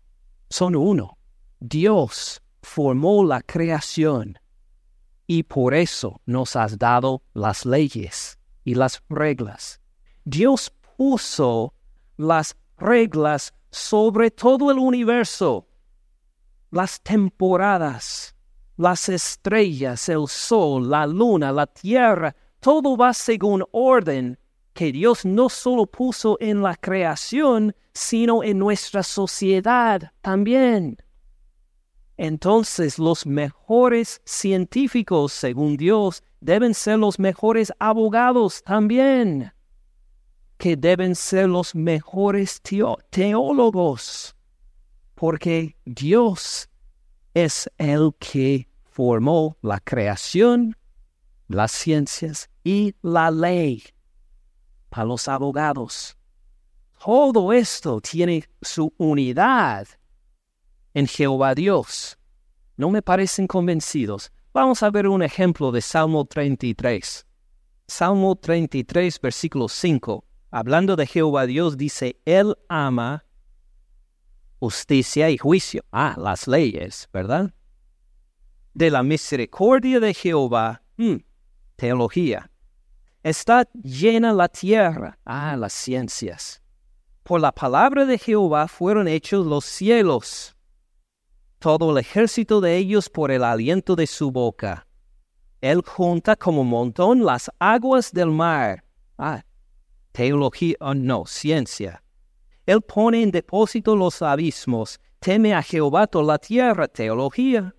son 0.48 0.74
uno. 0.74 1.18
Dios 1.60 2.42
formó 2.62 3.24
la 3.24 3.42
creación 3.42 4.38
y 5.26 5.42
por 5.44 5.74
eso 5.74 6.20
nos 6.26 6.56
has 6.56 6.78
dado 6.78 7.22
las 7.34 7.64
leyes 7.64 8.38
y 8.64 8.74
las 8.74 9.02
reglas. 9.08 9.80
Dios 10.24 10.72
puso 10.96 11.74
las 12.16 12.56
reglas 12.76 13.54
sobre 13.70 14.30
todo 14.30 14.70
el 14.70 14.78
universo 14.78 15.66
las 16.70 17.00
temporadas, 17.00 18.34
las 18.76 19.08
estrellas, 19.08 20.08
el 20.08 20.28
sol, 20.28 20.88
la 20.88 21.06
luna, 21.06 21.52
la 21.52 21.66
tierra, 21.66 22.34
todo 22.60 22.96
va 22.96 23.12
según 23.14 23.64
orden 23.72 24.38
que 24.72 24.92
Dios 24.92 25.24
no 25.24 25.48
solo 25.48 25.86
puso 25.86 26.36
en 26.40 26.62
la 26.62 26.76
creación, 26.76 27.74
sino 27.92 28.42
en 28.42 28.58
nuestra 28.58 29.02
sociedad 29.02 30.12
también. 30.20 30.96
Entonces 32.16 32.98
los 32.98 33.26
mejores 33.26 34.20
científicos, 34.24 35.32
según 35.32 35.76
Dios, 35.76 36.22
deben 36.40 36.74
ser 36.74 36.98
los 36.98 37.18
mejores 37.18 37.72
abogados 37.78 38.62
también, 38.62 39.52
que 40.58 40.76
deben 40.76 41.14
ser 41.14 41.48
los 41.48 41.74
mejores 41.74 42.60
teólogos 43.10 44.36
porque 45.20 45.76
Dios 45.84 46.70
es 47.34 47.70
el 47.76 48.14
que 48.18 48.66
formó 48.84 49.58
la 49.60 49.78
creación, 49.78 50.74
las 51.46 51.72
ciencias 51.72 52.48
y 52.64 52.94
la 53.02 53.30
ley 53.30 53.82
para 54.88 55.06
los 55.06 55.28
abogados. 55.28 56.16
Todo 57.02 57.52
esto 57.52 58.00
tiene 58.00 58.44
su 58.60 58.92
unidad 58.98 59.88
en 60.92 61.06
Jehová 61.06 61.54
Dios. 61.54 62.18
¿No 62.76 62.90
me 62.90 63.02
parecen 63.02 63.46
convencidos? 63.46 64.32
Vamos 64.52 64.82
a 64.82 64.90
ver 64.90 65.06
un 65.06 65.22
ejemplo 65.22 65.70
de 65.70 65.80
Salmo 65.80 66.24
33. 66.24 67.26
Salmo 67.86 68.36
33, 68.36 69.20
versículo 69.20 69.68
5. 69.68 70.24
Hablando 70.50 70.96
de 70.96 71.06
Jehová 71.06 71.46
Dios, 71.46 71.76
dice, 71.76 72.20
Él 72.24 72.56
ama 72.68 73.24
justicia 74.58 75.30
y 75.30 75.38
juicio. 75.38 75.84
Ah, 75.90 76.16
las 76.18 76.46
leyes, 76.46 77.08
¿verdad? 77.12 77.52
De 78.74 78.90
la 78.90 79.02
misericordia 79.02 80.00
de 80.00 80.14
Jehová, 80.14 80.82
hmm, 80.96 81.16
teología. 81.80 82.50
Está 83.22 83.68
llena 83.82 84.32
la 84.32 84.48
tierra. 84.48 85.18
Ah, 85.24 85.56
las 85.56 85.72
ciencias. 85.72 86.62
Por 87.22 87.40
la 87.40 87.52
palabra 87.52 88.04
de 88.04 88.18
Jehová 88.18 88.68
fueron 88.68 89.08
hechos 89.08 89.46
los 89.46 89.64
cielos 89.64 90.56
todo 91.60 91.90
el 91.90 91.98
ejército 91.98 92.60
de 92.62 92.78
ellos 92.78 93.10
por 93.10 93.30
el 93.30 93.44
aliento 93.44 93.94
de 93.94 94.06
su 94.06 94.32
boca. 94.32 94.86
Él 95.60 95.82
junta 95.86 96.34
como 96.34 96.64
montón 96.64 97.22
las 97.22 97.50
aguas 97.58 98.12
del 98.12 98.30
mar. 98.30 98.82
Ah, 99.18 99.44
teología, 100.12 100.74
oh 100.80 100.94
no, 100.94 101.26
ciencia. 101.26 102.02
Él 102.64 102.80
pone 102.80 103.22
en 103.22 103.30
depósito 103.30 103.94
los 103.94 104.22
abismos, 104.22 104.98
teme 105.18 105.52
a 105.52 105.62
Jehová 105.62 106.06
toda 106.06 106.24
la 106.24 106.38
tierra, 106.38 106.88
teología. 106.88 107.74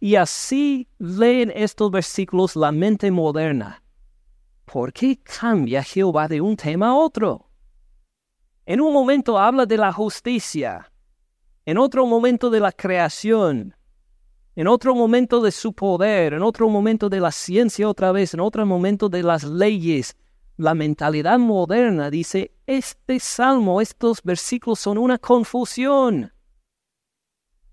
Y 0.00 0.16
así 0.16 0.88
leen 0.98 1.52
estos 1.54 1.90
versículos 1.90 2.56
la 2.56 2.72
mente 2.72 3.10
moderna. 3.10 3.82
¿Por 4.64 4.92
qué 4.92 5.20
cambia 5.22 5.82
Jehová 5.82 6.26
de 6.28 6.40
un 6.40 6.56
tema 6.56 6.88
a 6.88 6.94
otro? 6.94 7.50
En 8.66 8.80
un 8.80 8.92
momento 8.92 9.38
habla 9.38 9.66
de 9.66 9.76
la 9.76 9.92
justicia, 9.92 10.90
en 11.66 11.76
otro 11.76 12.06
momento 12.06 12.48
de 12.48 12.60
la 12.60 12.72
creación, 12.72 13.74
en 14.56 14.68
otro 14.68 14.94
momento 14.94 15.40
de 15.40 15.50
su 15.50 15.72
poder, 15.74 16.32
en 16.32 16.42
otro 16.42 16.68
momento 16.68 17.08
de 17.08 17.20
la 17.20 17.30
ciencia 17.30 17.88
otra 17.88 18.12
vez, 18.12 18.34
en 18.34 18.40
otro 18.40 18.64
momento 18.64 19.08
de 19.08 19.22
las 19.22 19.44
leyes. 19.44 20.16
La 20.56 20.74
mentalidad 20.74 21.38
moderna 21.38 22.10
dice, 22.10 22.52
este 22.66 23.18
salmo, 23.18 23.80
estos 23.80 24.22
versículos 24.22 24.78
son 24.78 24.98
una 24.98 25.18
confusión. 25.18 26.32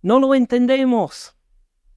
No 0.02 0.20
lo 0.20 0.34
entendemos. 0.34 1.36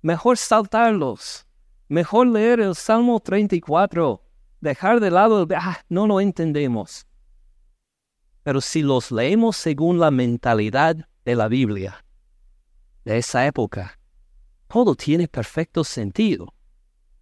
Mejor 0.04 0.37
saltarlos. 0.37 1.46
Mejor 1.88 2.26
leer 2.26 2.61
el 2.61 2.75
Salmo 2.75 3.20
34. 3.20 4.23
Dejar 4.61 5.00
de 5.00 5.11
lado 5.11 5.42
el... 5.42 5.49
Ah, 5.56 5.78
no 5.88 6.06
lo 6.06 6.20
entendemos. 6.20 7.06
Pero 8.42 8.61
si 8.61 8.82
los 8.82 9.11
leemos 9.11 9.56
según 9.56 9.99
la 9.99 10.11
mentalidad 10.11 11.08
de 11.25 11.34
la 11.34 11.49
Biblia, 11.49 12.04
de 13.06 13.16
esa 13.16 13.46
época, 13.46 13.99
todo 14.68 14.94
tiene 14.94 15.26
perfecto 15.26 15.82
sentido. 15.84 16.52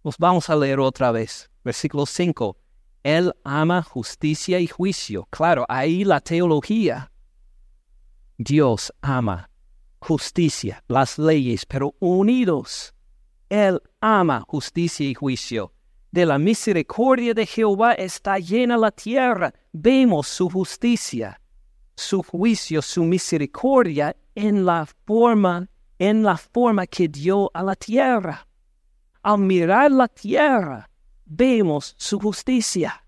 Nos 0.03 0.17
vamos 0.17 0.49
a 0.49 0.55
leer 0.57 0.81
otra 0.81 1.13
vez. 1.13 1.49
Versículo 1.63 2.05
5. 2.05 2.57
Él 3.03 3.33
ama 3.45 3.81
justicia 3.81 4.59
y 4.59 4.67
juicio. 4.67 5.25
Claro, 5.29 5.65
ahí 5.69 6.03
la 6.03 6.19
teología. 6.19 7.13
Dios 8.37 8.91
ama 8.99 9.52
justicia, 10.03 10.83
las 10.87 11.17
leyes, 11.17 11.65
pero 11.65 11.95
unidos. 11.99 12.93
Él 13.49 13.81
ama 14.01 14.43
justicia 14.47 15.07
y 15.07 15.13
juicio. 15.13 15.73
De 16.11 16.25
la 16.25 16.37
misericordia 16.37 17.33
de 17.33 17.45
Jehová 17.45 17.93
está 17.93 18.37
llena 18.37 18.77
la 18.77 18.91
tierra. 18.91 19.53
Vemos 19.71 20.27
su 20.27 20.49
justicia 20.49 21.39
su 21.95 22.23
juicio, 22.23 22.81
su 22.81 23.03
misericordia 23.03 24.15
en 24.35 24.65
la 24.65 24.87
forma, 25.05 25.69
en 25.99 26.23
la 26.23 26.37
forma 26.37 26.87
que 26.87 27.07
dio 27.07 27.51
a 27.53 27.63
la 27.63 27.75
tierra. 27.75 28.47
Al 29.21 29.39
mirar 29.39 29.91
la 29.91 30.07
tierra, 30.07 30.89
vemos 31.25 31.95
su 31.97 32.19
justicia. 32.19 33.05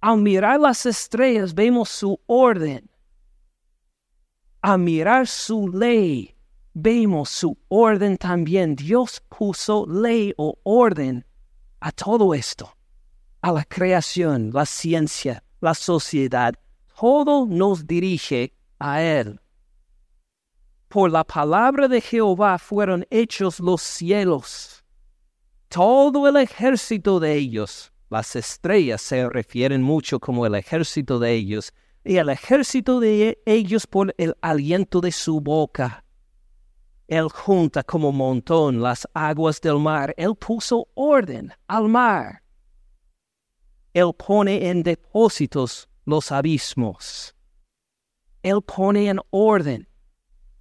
Al 0.00 0.18
mirar 0.18 0.60
las 0.60 0.86
estrellas, 0.86 1.54
vemos 1.54 1.88
su 1.88 2.18
orden. 2.26 2.87
Al 4.60 4.80
mirar 4.80 5.26
su 5.26 5.68
ley, 5.68 6.34
vemos 6.74 7.28
su 7.30 7.56
orden 7.68 8.16
también. 8.16 8.74
Dios 8.74 9.22
puso 9.28 9.86
ley 9.86 10.34
o 10.36 10.58
orden 10.64 11.24
a 11.80 11.92
todo 11.92 12.34
esto, 12.34 12.76
a 13.40 13.52
la 13.52 13.64
creación, 13.64 14.50
la 14.52 14.66
ciencia, 14.66 15.44
la 15.60 15.74
sociedad, 15.74 16.54
todo 16.98 17.46
nos 17.46 17.86
dirige 17.86 18.52
a 18.80 19.00
Él. 19.00 19.40
Por 20.88 21.10
la 21.12 21.22
palabra 21.22 21.86
de 21.86 22.00
Jehová 22.00 22.58
fueron 22.58 23.06
hechos 23.10 23.60
los 23.60 23.82
cielos. 23.82 24.82
Todo 25.68 26.26
el 26.26 26.36
ejército 26.36 27.20
de 27.20 27.34
ellos, 27.34 27.92
las 28.08 28.34
estrellas 28.34 29.02
se 29.02 29.28
refieren 29.28 29.82
mucho 29.82 30.18
como 30.18 30.46
el 30.46 30.54
ejército 30.54 31.18
de 31.18 31.34
ellos, 31.34 31.72
y 32.04 32.16
el 32.16 32.28
ejército 32.28 33.00
de 33.00 33.38
ellos 33.44 33.86
por 33.86 34.14
el 34.18 34.36
aliento 34.40 35.00
de 35.00 35.12
su 35.12 35.40
boca. 35.40 36.04
Él 37.06 37.28
junta 37.30 37.82
como 37.82 38.12
montón 38.12 38.82
las 38.82 39.08
aguas 39.14 39.60
del 39.60 39.78
mar, 39.78 40.14
Él 40.16 40.34
puso 40.36 40.88
orden 40.94 41.52
al 41.66 41.88
mar. 41.88 42.42
Él 43.94 44.12
pone 44.14 44.68
en 44.68 44.82
depósitos 44.82 45.88
los 46.04 46.30
abismos. 46.30 47.34
Él 48.42 48.62
pone 48.62 49.08
en 49.08 49.20
orden 49.30 49.88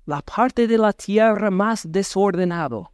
la 0.06 0.22
parte 0.22 0.68
de 0.68 0.78
la 0.78 0.94
tierra 0.94 1.52
más 1.52 1.84
desordenado. 1.92 2.92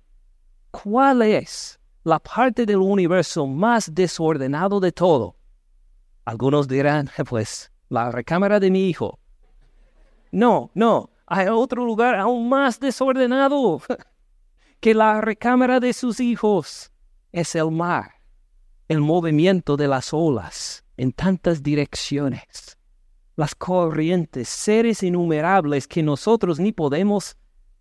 ¿Cuál 0.71 1.21
es 1.21 1.79
la 2.03 2.19
parte 2.19 2.65
del 2.65 2.77
universo 2.77 3.45
más 3.45 3.93
desordenado 3.93 4.79
de 4.79 4.91
todo? 4.91 5.35
Algunos 6.25 6.67
dirán, 6.67 7.09
pues, 7.29 7.71
la 7.89 8.11
recámara 8.11 8.59
de 8.59 8.71
mi 8.71 8.89
hijo. 8.89 9.19
No, 10.31 10.71
no, 10.73 11.09
hay 11.25 11.47
otro 11.47 11.85
lugar 11.85 12.15
aún 12.15 12.49
más 12.49 12.79
desordenado 12.79 13.81
que 14.79 14.93
la 14.93 15.21
recámara 15.21 15.79
de 15.79 15.93
sus 15.93 16.19
hijos. 16.19 16.91
Es 17.31 17.55
el 17.55 17.71
mar, 17.71 18.15
el 18.87 18.99
movimiento 18.99 19.75
de 19.75 19.87
las 19.87 20.13
olas 20.13 20.83
en 20.97 21.11
tantas 21.11 21.63
direcciones, 21.63 22.77
las 23.35 23.55
corrientes, 23.55 24.49
seres 24.49 25.01
innumerables 25.01 25.87
que 25.87 26.03
nosotros 26.03 26.59
ni 26.59 26.71
podemos 26.71 27.35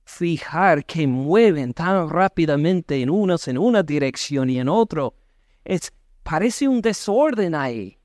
fijar 0.05 0.85
que 0.85 1.07
mueven 1.07 1.73
tan 1.75 2.09
rápidamente 2.09 3.01
en 3.01 3.11
unos 3.11 3.49
en 3.49 3.59
una 3.59 3.83
dirección 3.83 4.51
y 4.51 4.59
en 4.59 4.69
otro. 4.69 5.15
Es, 5.65 5.93
parece 6.23 6.69
un 6.69 6.81
desorden 6.81 7.55
ahí. 7.55 7.99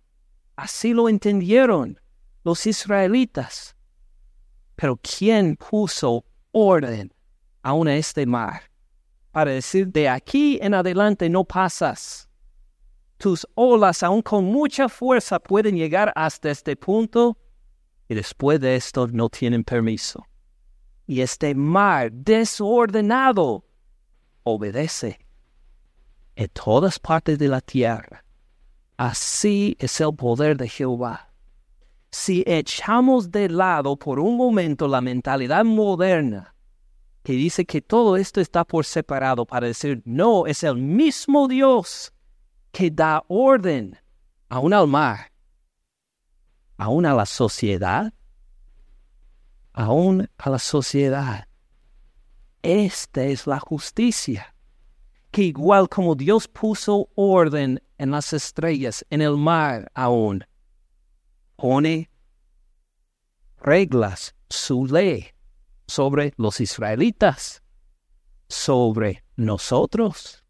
Así 0.57 0.93
lo 0.93 1.07
entendieron 1.07 1.97
los 2.43 2.67
israelitas. 2.67 3.75
Pero 4.75 4.97
¿quién 4.97 5.55
puso 5.55 6.25
orden 6.51 7.13
aún 7.61 7.87
a 7.87 7.95
este 7.95 8.25
mar? 8.25 8.63
Para 9.31 9.51
decir, 9.51 9.87
de 9.87 10.09
aquí 10.09 10.59
en 10.61 10.73
adelante 10.73 11.29
no 11.29 11.45
pasas 11.45 12.27
tus 13.17 13.47
olas, 13.55 14.03
aún 14.03 14.21
con 14.21 14.45
mucha 14.45 14.87
fuerza, 14.89 15.39
pueden 15.39 15.75
llegar 15.75 16.13
hasta 16.15 16.51
este 16.51 16.75
punto 16.75 17.37
y 18.07 18.15
después 18.15 18.59
de 18.59 18.75
esto 18.75 19.07
no 19.07 19.29
tienen 19.29 19.63
permiso. 19.63 20.25
Y 21.07 21.21
este 21.21 21.55
mar 21.55 22.11
desordenado 22.11 23.65
obedece 24.43 25.19
en 26.35 26.49
todas 26.49 26.99
partes 26.99 27.39
de 27.39 27.47
la 27.47 27.61
tierra. 27.61 28.23
Así 28.97 29.77
es 29.79 30.01
el 30.01 30.15
poder 30.15 30.57
de 30.57 30.67
Jehová. 30.67 31.31
Si 32.09 32.43
echamos 32.47 33.31
de 33.31 33.47
lado 33.47 33.95
por 33.95 34.19
un 34.19 34.35
momento 34.35 34.87
la 34.87 35.01
mentalidad 35.01 35.63
moderna 35.63 36.55
que 37.21 37.33
dice 37.33 37.65
que 37.65 37.81
todo 37.81 38.17
esto 38.17 38.41
está 38.41 38.63
por 38.63 38.85
separado 38.85 39.45
para 39.45 39.67
decir, 39.67 40.01
no, 40.05 40.47
es 40.47 40.63
el 40.63 40.77
mismo 40.77 41.47
Dios 41.47 42.11
que 42.71 42.89
da 42.89 43.23
orden 43.27 43.99
aún 44.49 44.73
al 44.73 44.87
mar, 44.87 45.31
aún 46.77 47.05
a 47.05 47.13
la 47.13 47.25
sociedad, 47.25 48.13
aún 49.73 50.27
a 50.37 50.49
la 50.49 50.59
sociedad. 50.59 51.47
Esta 52.63 53.25
es 53.25 53.45
la 53.45 53.59
justicia, 53.59 54.55
que 55.31 55.43
igual 55.43 55.89
como 55.89 56.15
Dios 56.15 56.47
puso 56.47 57.09
orden 57.15 57.81
en 57.97 58.11
las 58.11 58.33
estrellas, 58.33 59.05
en 59.09 59.21
el 59.21 59.37
mar 59.37 59.91
aún, 59.93 60.45
pone 61.55 62.09
reglas, 63.59 64.35
su 64.49 64.85
ley 64.85 65.27
sobre 65.87 66.33
los 66.37 66.61
israelitas, 66.61 67.61
sobre 68.47 69.23
nosotros, 69.35 70.43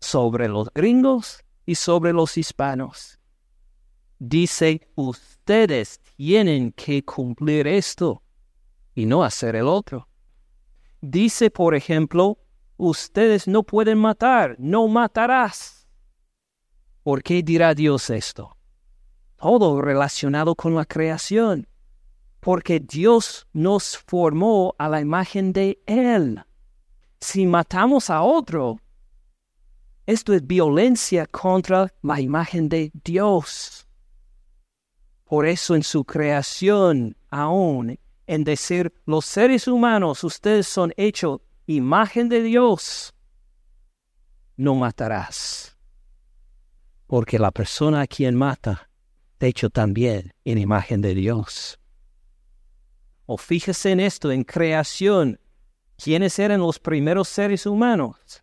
sobre 0.00 0.48
los 0.48 0.68
gringos, 0.74 1.42
y 1.66 1.74
sobre 1.74 2.12
los 2.12 2.36
hispanos. 2.36 3.18
Dice, 4.18 4.88
ustedes 4.94 6.00
tienen 6.16 6.72
que 6.72 7.04
cumplir 7.04 7.66
esto 7.66 8.22
y 8.94 9.06
no 9.06 9.24
hacer 9.24 9.56
el 9.56 9.66
otro. 9.66 10.08
Dice, 11.00 11.50
por 11.50 11.74
ejemplo, 11.74 12.38
ustedes 12.88 13.46
no 13.46 13.62
pueden 13.62 13.98
matar, 13.98 14.56
no 14.58 14.88
matarás. 14.88 15.86
¿Por 17.04 17.22
qué 17.22 17.42
dirá 17.42 17.74
Dios 17.74 18.10
esto? 18.10 18.56
Todo 19.36 19.80
relacionado 19.80 20.56
con 20.56 20.74
la 20.74 20.84
creación, 20.84 21.68
porque 22.40 22.80
Dios 22.80 23.46
nos 23.52 23.96
formó 23.96 24.74
a 24.78 24.88
la 24.88 25.00
imagen 25.00 25.52
de 25.52 25.80
Él. 25.86 26.42
Si 27.20 27.46
matamos 27.46 28.10
a 28.10 28.22
otro, 28.22 28.80
esto 30.04 30.32
es 30.32 30.44
violencia 30.44 31.26
contra 31.26 31.92
la 32.02 32.20
imagen 32.20 32.68
de 32.68 32.90
Dios. 33.04 33.86
Por 35.24 35.46
eso 35.46 35.76
en 35.76 35.84
su 35.84 36.04
creación, 36.04 37.16
aún 37.30 37.96
en 38.26 38.42
decir, 38.42 38.92
los 39.06 39.24
seres 39.24 39.68
humanos, 39.68 40.24
ustedes 40.24 40.66
son 40.66 40.92
hechos 40.96 41.40
imagen 41.66 42.28
de 42.28 42.42
Dios, 42.42 43.14
no 44.56 44.74
matarás. 44.74 45.76
Porque 47.06 47.38
la 47.38 47.50
persona 47.50 48.02
a 48.02 48.06
quien 48.06 48.34
mata, 48.34 48.88
de 49.38 49.48
hecho 49.48 49.70
también 49.70 50.32
en 50.44 50.58
imagen 50.58 51.00
de 51.02 51.14
Dios. 51.14 51.78
O 53.26 53.36
fíjese 53.36 53.92
en 53.92 54.00
esto, 54.00 54.32
en 54.32 54.44
creación, 54.44 55.40
¿quiénes 55.96 56.38
eran 56.38 56.60
los 56.60 56.78
primeros 56.78 57.28
seres 57.28 57.66
humanos? 57.66 58.42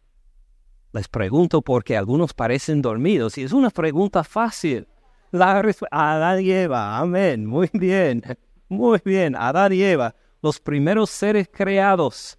Les 0.91 1.07
pregunto 1.07 1.61
porque 1.61 1.95
algunos 1.95 2.33
parecen 2.33 2.81
dormidos 2.81 3.37
y 3.37 3.43
es 3.43 3.51
una 3.51 3.69
pregunta 3.69 4.23
fácil. 4.23 4.87
La 5.31 5.61
Adán 5.91 6.41
y 6.41 6.51
Eva, 6.51 6.97
amén, 6.97 7.45
muy 7.45 7.69
bien, 7.73 8.23
muy 8.67 8.99
bien, 9.05 9.35
Adán 9.35 9.73
y 9.73 9.83
Eva, 9.83 10.15
los 10.41 10.59
primeros 10.59 11.11
seres 11.11 11.47
creados. 11.51 12.38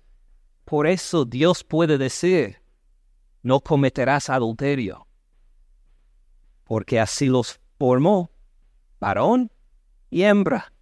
Por 0.71 0.87
eso 0.87 1.25
Dios 1.25 1.65
puede 1.65 1.99
decir, 1.99 2.63
no 3.43 3.59
cometerás 3.59 4.31
adulterio, 4.31 5.09
porque 6.63 7.01
así 7.01 7.27
los 7.27 7.59
formó, 7.77 8.31
varón 9.01 9.51
y 10.11 10.23
hembra, 10.23 10.73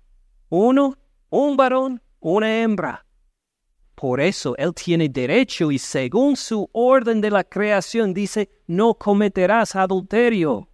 uno, 0.51 0.99
un 1.31 1.57
varón, 1.57 2.03
una 2.21 2.61
hembra. 2.61 3.07
Por 3.95 4.21
eso 4.21 4.55
Él 4.59 4.75
tiene 4.75 5.09
derecho 5.09 5.71
y 5.71 5.79
según 5.79 6.37
su 6.37 6.69
orden 6.73 7.23
de 7.23 7.31
la 7.31 7.43
creación 7.43 8.13
dice, 8.13 8.51
no 8.67 8.93
cometerás 8.93 9.75
adulterio. 9.75 10.69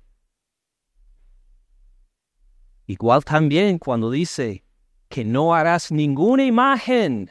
Igual 2.88 3.24
también 3.24 3.78
cuando 3.78 4.10
dice 4.10 4.64
que 5.08 5.24
no 5.24 5.54
harás 5.54 5.92
ninguna 5.92 6.44
imagen 6.44 7.30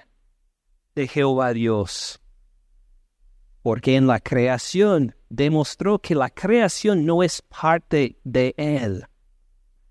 de 0.95 1.07
Jehová 1.07 1.53
Dios. 1.53 2.19
Porque 3.61 3.95
en 3.95 4.07
la 4.07 4.19
creación 4.19 5.15
demostró 5.29 5.99
que 5.99 6.15
la 6.15 6.29
creación 6.29 7.05
no 7.05 7.23
es 7.23 7.41
parte 7.41 8.17
de 8.23 8.53
Él. 8.57 9.05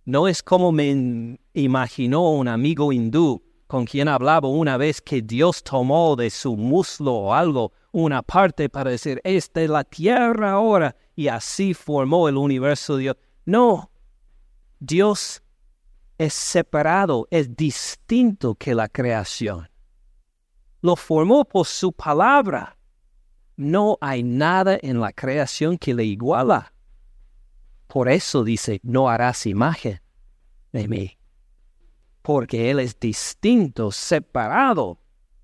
No 0.05 0.29
es 0.29 0.43
como 0.43 0.73
me 0.73 1.39
imaginó 1.55 2.31
un 2.31 2.49
amigo 2.49 2.93
hindú 2.93 3.43
con 3.67 3.87
quien 3.87 4.09
hablaba 4.09 4.49
una 4.49 4.77
vez 4.77 5.01
que 5.01 5.23
Dios 5.23 5.63
tomó 5.63 6.15
de 6.17 6.29
su 6.29 6.57
muslo 6.57 7.15
o 7.15 7.35
algo 7.35 7.73
una 7.93 8.23
parte 8.23 8.69
para 8.69 8.91
decir, 8.91 9.21
esta 9.25 9.63
es 9.63 9.71
la 9.71 9.85
tierra 9.85 10.53
ahora, 10.53 10.97
y 11.15 11.29
así 11.29 11.73
formó 11.73 12.29
el 12.29 12.37
universo 12.37 12.97
Dios. 12.97 13.17
No, 13.45 13.91
Dios 14.79 15.43
es 16.19 16.35
separado, 16.35 17.27
es 17.31 17.55
distinto 17.57 18.55
que 18.55 18.75
la 18.75 18.89
creación. 18.89 19.72
Lo 20.83 20.95
formó 20.97 21.45
por 21.45 21.67
su 21.67 21.93
palabra. 21.93 22.77
No 23.57 23.97
hay 24.01 24.23
nada 24.23 24.79
en 24.83 25.01
la 25.01 25.13
creación 25.13 25.79
que 25.79 25.95
le 25.95 26.05
iguala. 26.05 26.75
Por 27.87 28.11
eso 28.11 28.45
dice, 28.45 28.81
no 28.83 29.09
harás 29.09 29.47
imagen 29.47 30.01
de 30.73 30.89
mí 30.89 31.19
porque 32.23 32.71
Él 32.71 32.79
es 32.79 32.99
distinto, 32.99 33.91
separado 33.91 34.99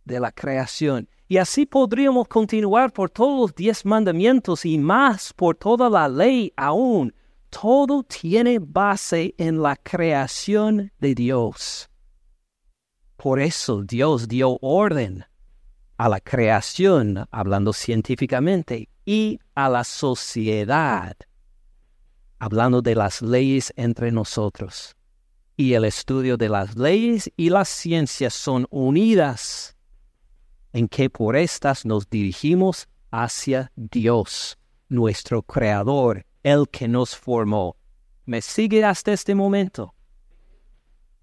de 0.05 0.20
la 0.20 0.33
creación. 0.33 1.09
Y 1.27 1.37
así 1.37 1.66
podríamos 1.66 2.29
continuar 2.29 2.92
por 2.92 3.11
todos 3.11 3.40
los 3.40 3.55
diez 3.55 3.85
mandamientos 3.85 4.64
y 4.64 4.79
más 4.79 5.35
por 5.35 5.57
toda 5.57 5.90
la 5.90 6.09
ley 6.09 6.53
aún. 6.57 7.12
Todo 7.51 8.03
tiene 8.03 8.59
base 8.61 9.35
en 9.37 9.61
la 9.61 9.77
creación 9.77 10.92
de 10.98 11.14
Dios. 11.14 11.90
Por 13.16 13.40
eso 13.40 13.83
Dios 13.83 14.29
dio 14.29 14.59
orden 14.62 15.24
a 15.99 16.09
la 16.09 16.21
creación, 16.21 17.27
hablando 17.31 17.75
científicamente, 17.75 18.89
y 19.05 19.39
a 19.55 19.69
la 19.69 19.85
sociedad, 19.85 21.17
hablando 22.39 22.81
de 22.81 22.95
las 22.95 23.21
leyes 23.21 23.73
entre 23.77 24.11
nosotros 24.11 24.95
y 25.59 25.75
el 25.75 25.85
estudio 25.85 26.37
de 26.37 26.49
las 26.49 26.77
leyes 26.77 27.33
y 27.37 27.51
las 27.51 27.69
ciencias 27.69 28.33
son 28.33 28.69
unidas, 28.71 29.77
en 30.73 30.87
que 30.87 31.11
por 31.11 31.35
estas 31.35 31.85
nos 31.85 32.09
dirigimos 32.09 32.89
hacia 33.11 33.73
Dios, 33.75 34.57
nuestro 34.89 35.43
Creador, 35.43 36.25
el 36.45 36.69
que 36.69 36.87
nos 36.87 37.17
formó. 37.17 37.77
¿Me 38.25 38.41
sigue 38.41 38.85
hasta 38.85 39.13
este 39.13 39.35
momento? 39.35 39.97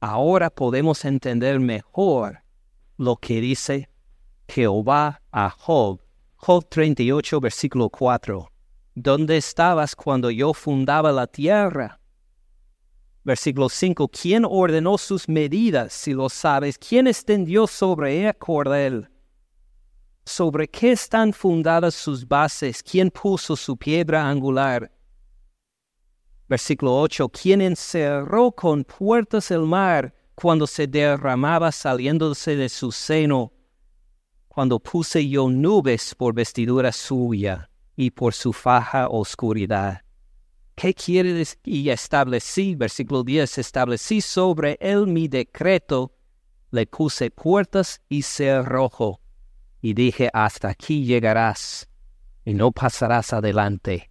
Ahora 0.02 0.50
podemos 0.50 1.06
entender 1.06 1.62
mejor 1.62 2.44
lo 2.98 3.16
que 3.16 3.40
dice 3.40 3.88
Jehová 4.48 5.22
a 5.32 5.50
Job, 5.50 6.02
Job 6.36 6.66
38, 6.70 7.40
versículo 7.40 7.90
4. 7.90 8.52
¿Dónde 8.94 9.38
estabas 9.38 9.96
cuando 9.96 10.30
yo 10.30 10.54
fundaba 10.54 11.12
la 11.12 11.28
tierra? 11.28 12.00
Versículo 13.24 13.68
5. 13.68 14.08
¿Quién 14.08 14.46
ordenó 14.48 14.98
sus 14.98 15.28
medidas, 15.28 15.92
si 15.92 16.14
lo 16.14 16.30
sabes? 16.30 16.78
¿Quién 16.78 17.08
extendió 17.08 17.66
sobre 17.66 18.20
ella 18.20 18.34
cordel? 18.34 19.10
¿Sobre 20.24 20.68
qué 20.68 20.92
están 20.92 21.34
fundadas 21.34 21.96
sus 21.96 22.28
bases? 22.28 22.84
¿Quién 22.84 23.10
puso 23.10 23.56
su 23.56 23.76
piedra 23.76 24.30
angular? 24.30 24.92
Versículo 26.48 27.00
8. 27.02 27.30
¿Quién 27.30 27.62
encerró 27.62 28.52
con 28.52 28.84
puertas 28.84 29.50
el 29.50 29.62
mar 29.62 30.14
cuando 30.36 30.68
se 30.68 30.86
derramaba 30.86 31.72
saliéndose 31.72 32.56
de 32.56 32.70
su 32.70 32.92
seno? 32.92 33.55
Cuando 34.56 34.80
puse 34.80 35.28
yo 35.28 35.50
nubes 35.50 36.16
por 36.16 36.34
vestidura 36.34 36.94
suya 36.94 37.70
y 37.98 38.12
por 38.12 38.34
su 38.34 38.54
faja 38.54 39.10
oscuridad. 39.10 40.00
¿Qué 40.76 40.94
quiere 40.94 41.34
decir? 41.34 41.60
Y 41.66 41.90
establecí, 41.90 42.74
versículo 42.74 43.26
10, 43.26 43.58
establecí 43.58 44.22
sobre 44.22 44.78
él 44.80 45.08
mi 45.08 45.28
decreto, 45.28 46.14
le 46.72 46.86
puse 46.86 47.32
puertas 47.32 48.00
y 48.08 48.22
cerrojo, 48.22 49.20
y 49.82 49.94
dije, 49.94 50.30
hasta 50.32 50.70
aquí 50.70 51.04
llegarás, 51.04 51.90
y 52.46 52.54
no 52.54 52.72
pasarás 52.72 53.34
adelante. 53.34 54.10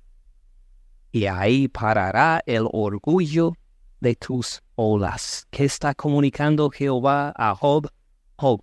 Y 1.10 1.24
ahí 1.24 1.68
parará 1.68 2.42
el 2.44 2.68
orgullo 2.70 3.54
de 3.98 4.14
tus 4.14 4.60
olas. 4.74 5.46
¿Qué 5.50 5.64
está 5.64 5.94
comunicando 5.94 6.68
Jehová 6.68 7.32
a 7.34 7.54
Job? 7.54 7.90
Job, 8.36 8.60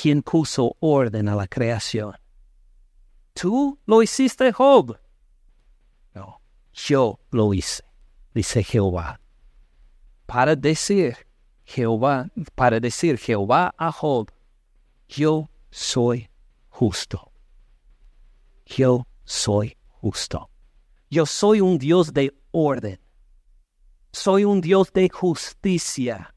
quien 0.00 0.22
puso 0.22 0.76
orden 0.80 1.28
a 1.28 1.34
la 1.34 1.46
creación. 1.46 2.14
Tú 3.34 3.78
lo 3.86 4.02
hiciste, 4.02 4.52
Job 4.52 4.96
yo 6.72 7.20
lo 7.30 7.52
hice, 7.54 7.82
dice 8.34 8.62
Jehová. 8.62 9.20
Para 10.26 10.56
decir 10.56 11.16
Jehová, 11.64 12.30
para 12.54 12.80
decir 12.80 13.18
Jehová 13.18 13.74
a 13.76 13.92
Job, 13.92 14.30
yo 15.08 15.50
soy 15.70 16.28
justo. 16.68 17.32
Yo 18.66 19.06
soy 19.24 19.76
justo. 20.00 20.48
Yo 21.10 21.26
soy 21.26 21.60
un 21.60 21.78
Dios 21.78 22.12
de 22.12 22.32
orden. 22.52 23.00
Soy 24.12 24.44
un 24.44 24.60
Dios 24.60 24.92
de 24.92 25.08
justicia. 25.08 26.34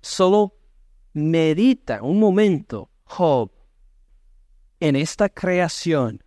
Solo 0.00 0.54
medita 1.12 2.02
un 2.02 2.18
momento, 2.18 2.90
Job, 3.04 3.50
en 4.80 4.96
esta 4.96 5.28
creación. 5.28 6.22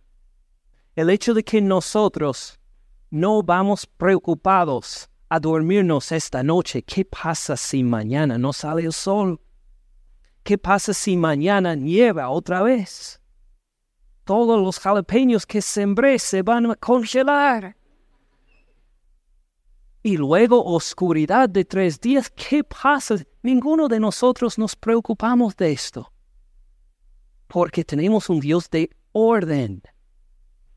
El 0.94 1.10
hecho 1.10 1.34
de 1.34 1.42
que 1.42 1.60
nosotros 1.60 2.58
no 3.10 3.42
vamos 3.42 3.86
preocupados 3.86 5.10
a 5.28 5.40
dormirnos 5.40 6.12
esta 6.12 6.42
noche. 6.42 6.82
¿Qué 6.82 7.06
pasa 7.06 7.56
si 7.56 7.82
mañana 7.82 8.36
no 8.36 8.52
sale 8.52 8.84
el 8.84 8.92
sol? 8.92 9.40
¿Qué 10.42 10.58
pasa 10.58 10.92
si 10.92 11.16
mañana 11.16 11.74
nieva 11.74 12.28
otra 12.28 12.62
vez? 12.62 13.18
Todos 14.24 14.60
los 14.60 14.78
jalapeños 14.78 15.46
que 15.46 15.62
sembré 15.62 16.18
se 16.18 16.42
van 16.42 16.70
a 16.70 16.74
congelar. 16.74 17.76
Y 20.02 20.16
luego 20.16 20.64
oscuridad 20.64 21.48
de 21.48 21.64
tres 21.64 22.00
días. 22.00 22.30
¿Qué 22.30 22.64
pasa? 22.64 23.16
Ninguno 23.42 23.86
de 23.86 24.00
nosotros 24.00 24.58
nos 24.58 24.74
preocupamos 24.74 25.56
de 25.56 25.72
esto. 25.72 26.12
Porque 27.46 27.84
tenemos 27.84 28.28
un 28.28 28.40
Dios 28.40 28.68
de 28.68 28.90
orden. 29.12 29.82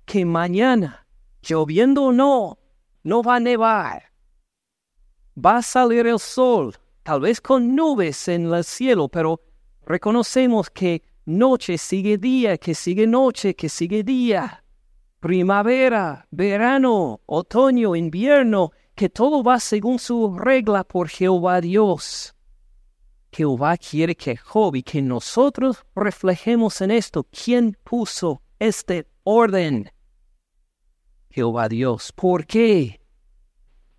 Que 0.05 0.25
mañana, 0.25 1.07
lloviendo 1.41 2.03
o 2.03 2.11
no, 2.11 2.59
no 3.03 3.23
va 3.23 3.37
a 3.37 3.39
nevar. 3.39 4.03
Va 5.43 5.57
a 5.57 5.61
salir 5.63 6.05
el 6.05 6.19
sol, 6.19 6.75
tal 7.01 7.21
vez 7.21 7.41
con 7.41 7.75
nubes 7.75 8.27
en 8.27 8.53
el 8.53 8.63
cielo, 8.63 9.09
pero 9.09 9.41
reconocemos 9.85 10.69
que 10.69 11.01
noche 11.25 11.77
sigue 11.77 12.17
día, 12.17 12.57
que 12.57 12.75
sigue 12.75 13.07
noche, 13.07 13.55
que 13.55 13.69
sigue 13.69 14.03
día. 14.03 14.63
Primavera, 15.19 16.27
verano, 16.29 17.21
otoño, 17.25 17.95
invierno, 17.95 18.71
que 18.95 19.09
todo 19.09 19.43
va 19.43 19.59
según 19.59 19.99
su 19.99 20.37
regla 20.37 20.83
por 20.83 21.09
Jehová 21.09 21.61
Dios. 21.61 22.33
Jehová 23.31 23.75
quiere 23.77 24.15
que 24.15 24.37
Job 24.37 24.75
y 24.77 24.83
que 24.83 25.01
nosotros 25.01 25.85
reflejemos 25.93 26.79
en 26.79 26.91
esto 26.91 27.25
quién 27.25 27.77
puso 27.83 28.41
este 28.59 29.07
orden. 29.23 29.91
Jehová 31.29 31.67
Dios. 31.67 32.13
¿Por 32.13 32.45
qué? 32.45 33.01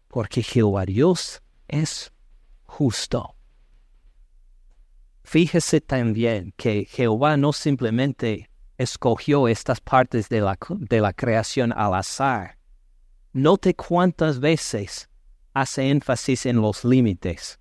Porque 0.08 0.42
Jehová 0.42 0.86
Dios 0.86 1.42
es 1.68 2.10
justo. 2.64 3.36
Fíjese 5.22 5.82
también 5.82 6.54
que 6.56 6.86
Jehová 6.86 7.36
no 7.36 7.52
simplemente 7.52 8.48
escogió 8.78 9.48
estas 9.48 9.80
partes 9.80 10.30
de 10.30 10.40
la, 10.40 10.56
de 10.70 11.00
la 11.02 11.12
creación 11.12 11.74
al 11.76 11.92
azar. 11.92 12.55
Note 13.38 13.74
cuántas 13.74 14.40
veces 14.40 15.10
hace 15.52 15.90
énfasis 15.90 16.46
en 16.46 16.62
los 16.62 16.86
límites. 16.86 17.60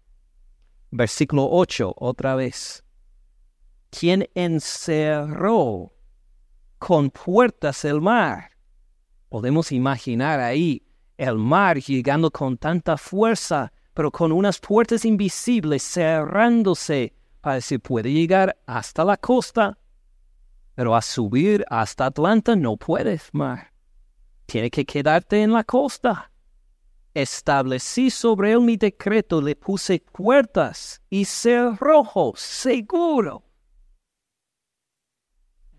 Versículo 0.89 1.49
8, 1.51 1.95
otra 1.97 2.35
vez. 2.35 2.81
¿Quién 3.89 4.29
encerró 4.35 5.91
con 6.77 7.09
puertas 7.09 7.83
el 7.83 7.99
mar? 7.99 8.51
Podemos 9.27 9.73
imaginar 9.73 10.39
ahí 10.39 10.88
el 11.17 11.38
mar 11.38 11.77
llegando 11.77 12.31
con 12.31 12.57
tanta 12.57 12.95
fuerza, 12.95 13.73
pero 13.93 14.11
con 14.11 14.31
unas 14.31 14.61
puertas 14.61 15.03
invisibles 15.03 15.83
cerrándose 15.83 17.13
para 17.41 17.59
si 17.59 17.79
puede 17.79 18.13
llegar 18.13 18.57
hasta 18.65 19.03
la 19.03 19.17
costa. 19.17 19.77
Pero 20.73 20.95
a 20.95 21.01
subir 21.01 21.65
hasta 21.69 22.05
Atlanta 22.05 22.55
no 22.55 22.77
puedes, 22.77 23.27
mar. 23.33 23.74
Tiene 24.45 24.69
que 24.69 24.86
quedarte 24.86 25.41
en 25.41 25.53
la 25.53 25.63
costa. 25.63 26.31
Establecí 27.13 28.10
sobre 28.10 28.51
él 28.51 28.62
mi 28.62 28.75
decreto, 28.75 29.41
le 29.41 29.55
puse 29.55 30.03
puertas 30.12 31.01
y 31.10 31.25
cerrojos, 31.25 32.39
seguro. 32.39 33.43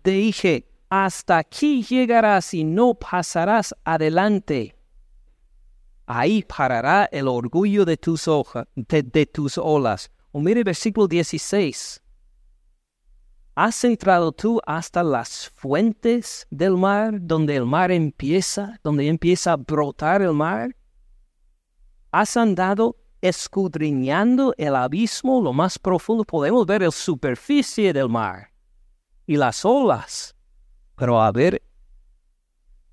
Dije, 0.03 0.67
hasta 0.89 1.37
aquí 1.37 1.83
llegarás 1.83 2.53
y 2.53 2.63
no 2.63 2.95
pasarás 2.95 3.75
adelante. 3.83 4.75
Ahí 6.05 6.43
parará 6.43 7.09
el 7.11 7.27
orgullo 7.27 7.83
de 7.83 7.97
tus, 7.97 8.29
de, 8.75 9.25
tus 9.25 9.57
olas. 9.57 10.09
O 10.31 10.39
mire 10.39 10.63
versículo 10.63 11.07
16. 11.07 12.01
¿Has 13.59 13.83
entrado 13.83 14.31
tú 14.31 14.61
hasta 14.67 15.01
las 15.01 15.49
fuentes 15.55 16.45
del 16.51 16.77
mar, 16.77 17.17
donde 17.19 17.55
el 17.55 17.65
mar 17.65 17.91
empieza, 17.91 18.79
donde 18.83 19.07
empieza 19.07 19.53
a 19.53 19.57
brotar 19.57 20.21
el 20.21 20.33
mar? 20.33 20.75
¿Has 22.11 22.37
andado 22.37 22.97
escudriñando 23.19 24.53
el 24.59 24.75
abismo, 24.75 25.41
lo 25.41 25.53
más 25.53 25.79
profundo? 25.79 26.23
Podemos 26.23 26.67
ver 26.67 26.83
la 26.83 26.91
superficie 26.91 27.91
del 27.93 28.09
mar 28.09 28.51
y 29.25 29.37
las 29.37 29.65
olas 29.65 30.35
pero 30.95 31.19
a 31.19 31.31
ver, 31.31 31.63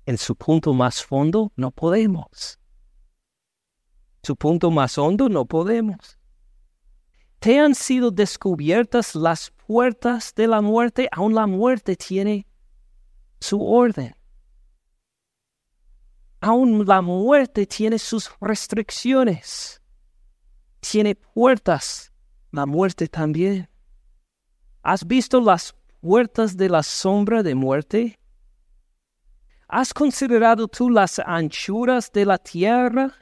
en 0.07 0.17
su 0.17 0.35
punto 0.35 0.73
más 0.73 1.03
fondo 1.03 1.51
no 1.55 1.69
podemos. 1.69 2.59
Su 4.23 4.35
punto 4.35 4.71
más 4.71 4.97
hondo 4.97 5.27
no 5.27 5.45
podemos. 5.45 6.14
Te 7.45 7.59
han 7.59 7.75
sido 7.75 8.09
descubiertas 8.09 9.13
las 9.13 9.51
puertas 9.67 10.33
de 10.33 10.47
la 10.47 10.61
muerte, 10.61 11.07
aún 11.11 11.35
la 11.35 11.45
muerte 11.45 11.95
tiene 11.95 12.47
su 13.39 13.63
orden. 13.63 14.15
Aún 16.41 16.87
la 16.87 17.03
muerte 17.03 17.67
tiene 17.67 17.99
sus 17.99 18.31
restricciones. 18.41 19.79
Tiene 20.79 21.13
puertas, 21.13 22.11
la 22.51 22.65
muerte 22.65 23.07
también. 23.07 23.69
¿Has 24.81 25.05
visto 25.05 25.39
las 25.39 25.75
puertas 26.01 26.57
de 26.57 26.67
la 26.67 26.81
sombra 26.81 27.43
de 27.43 27.53
muerte? 27.53 28.19
¿Has 29.67 29.93
considerado 29.93 30.67
tú 30.67 30.89
las 30.89 31.19
anchuras 31.19 32.11
de 32.11 32.25
la 32.25 32.39
tierra? 32.39 33.13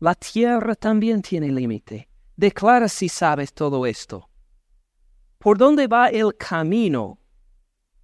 La 0.00 0.16
tierra 0.16 0.74
también 0.74 1.22
tiene 1.22 1.52
límite. 1.52 2.08
Declara 2.36 2.88
si 2.88 3.08
sabes 3.08 3.52
todo 3.52 3.86
esto. 3.86 4.28
¿Por 5.38 5.58
dónde 5.58 5.86
va 5.86 6.08
el 6.08 6.34
camino 6.36 7.18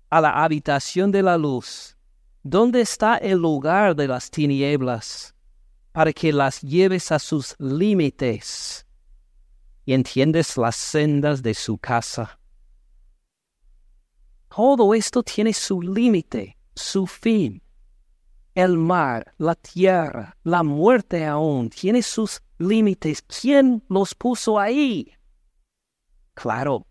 a 0.09 0.21
la 0.21 0.45
habitación 0.45 1.11
de 1.11 1.23
la 1.23 1.37
luz? 1.37 1.97
¿Dónde 2.43 2.81
está 2.81 3.17
el 3.17 3.39
lugar 3.39 3.97
de 3.97 4.07
las 4.07 4.31
tinieblas? 4.31 5.35
Para 5.93 6.13
que 6.13 6.33
las 6.33 6.61
lleves 6.61 7.11
a 7.11 7.19
sus 7.19 7.57
límites 7.59 8.87
y 9.85 9.95
entiendes 9.95 10.57
las 10.57 10.77
sendas 10.77 11.43
de 11.43 11.55
su 11.55 11.77
casa. 11.79 12.39
Todo 14.49 14.95
esto 14.95 15.23
tiene 15.23 15.53
su 15.53 15.83
límite, 15.83 16.57
su 16.75 17.07
fin. 17.07 17.63
El 18.55 18.79
mar, 18.79 19.35
la 19.39 19.55
tierra, 19.55 20.37
la 20.43 20.63
muerte 20.63 21.25
aún, 21.25 21.71
tiene 21.71 22.03
sus 22.03 22.43
límites. 22.59 23.23
¿Quién 23.23 23.85
los 23.89 24.15
puso 24.15 24.59
ahí? 24.59 25.13
Claro, 26.35 26.87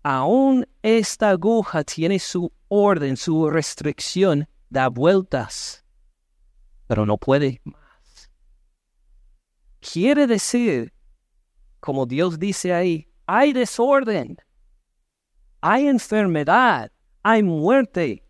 Aún 0.03 0.67
esta 0.83 1.31
aguja 1.31 1.85
tiene 1.85 2.19
su 2.19 2.53
orden, 2.69 3.17
su 3.17 3.49
restricción, 3.49 4.49
da 4.69 4.89
vueltas, 4.89 5.85
pero 6.87 7.07
no 7.07 7.17
puede 7.17 7.63
Quiere 9.93 10.27
decir, 10.27 10.95
como 11.79 12.07
Dios 12.07 12.39
dice 12.39 12.73
ahí, 12.73 13.07
hay 13.27 13.53
desorden, 13.53 14.39
hay 15.61 15.89
enfermedad, 15.89 16.91
hay 17.23 17.43
muerte, 17.43 18.25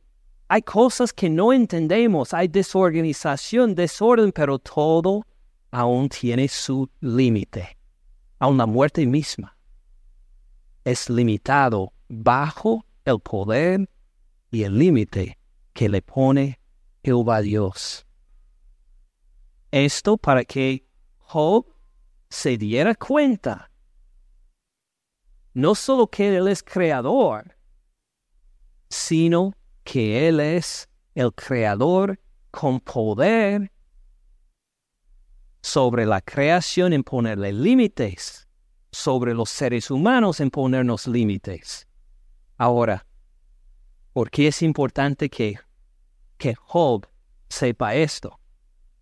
hay 0.49 0.63
cosas 0.63 1.13
que 1.13 1.31
no 1.31 1.53
entendemos, 1.53 2.35
hay 2.35 2.49
desorganización, 2.49 3.77
desorden, 3.77 4.33
pero 4.33 4.59
todo 4.59 5.25
aún 5.71 6.09
tiene 6.09 6.49
su 6.49 6.91
límite. 7.01 7.79
Aún 8.41 8.59
la 8.59 8.67
muerte 8.67 9.07
misma 9.07 9.57
es 10.83 11.09
limitado 11.09 11.93
bajo 12.09 12.85
el 13.05 13.21
poder 13.21 13.89
y 14.51 14.65
el 14.65 14.77
límite 14.77 15.39
que 15.73 15.89
le 15.89 16.03
pone 16.03 16.59
Jehová 17.05 17.43
Dios. 17.43 18.05
Esto 19.71 20.17
para 20.17 20.45
que 20.45 20.85
Job 21.27 21.67
se 22.29 22.57
diera 22.57 22.95
cuenta 22.95 23.71
no 25.55 25.75
solo 25.75 26.09
que 26.09 26.37
Él 26.37 26.49
es 26.49 26.63
creador, 26.63 27.57
sino 28.91 29.55
que 29.85 30.29
Él 30.29 30.41
es 30.41 30.89
el 31.15 31.33
creador 31.33 32.21
con 32.51 32.81
poder 32.81 33.71
sobre 35.63 36.05
la 36.07 36.21
creación 36.21 36.93
en 36.93 37.05
ponerle 37.05 37.53
límites, 37.53 38.49
sobre 38.91 39.33
los 39.33 39.49
seres 39.49 39.91
humanos 39.91 40.41
en 40.41 40.51
ponernos 40.51 41.07
límites. 41.07 41.89
Ahora, 42.59 43.07
¿por 44.13 44.31
qué 44.31 44.49
es 44.49 44.61
importante 44.63 45.31
que, 45.31 45.59
que 46.37 46.55
Job 46.55 47.09
sepa 47.49 47.95
esto? 47.95 48.39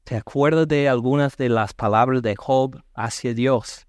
¿Te 0.04 0.16
acuerdas 0.16 0.68
de 0.68 0.88
algunas 0.88 1.36
de 1.36 1.48
las 1.48 1.74
palabras 1.74 2.22
de 2.22 2.34
Job 2.36 2.82
hacia 2.94 3.34
Dios? 3.34 3.86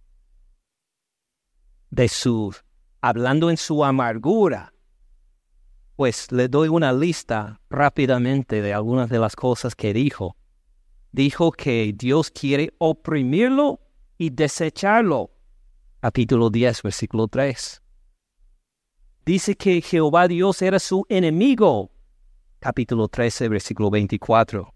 De 1.90 2.08
su, 2.08 2.56
hablando 3.02 3.50
en 3.50 3.58
su 3.58 3.84
amargura. 3.84 4.74
Pues 5.96 6.32
le 6.32 6.48
doy 6.48 6.70
una 6.70 6.92
lista 6.92 7.60
rápidamente 7.70 8.62
de 8.62 8.74
algunas 8.74 9.10
de 9.10 9.20
las 9.20 9.36
cosas 9.36 9.76
que 9.76 9.94
dijo. 9.94 10.36
Dijo 11.12 11.52
que 11.52 11.94
Dios 11.96 12.32
quiere 12.32 12.74
oprimirlo 12.80 13.80
y 14.18 14.30
desecharlo. 14.30 15.32
Capítulo 16.00 16.50
10, 16.50 16.82
versículo 16.82 17.28
3 17.28 17.84
dice 19.26 19.56
que 19.56 19.82
Jehová 19.82 20.28
Dios 20.28 20.62
era 20.62 20.80
su 20.80 21.06
enemigo. 21.10 21.92
Capítulo 22.60 23.08
13, 23.08 23.50
versículo 23.50 23.90
24. 23.90 24.74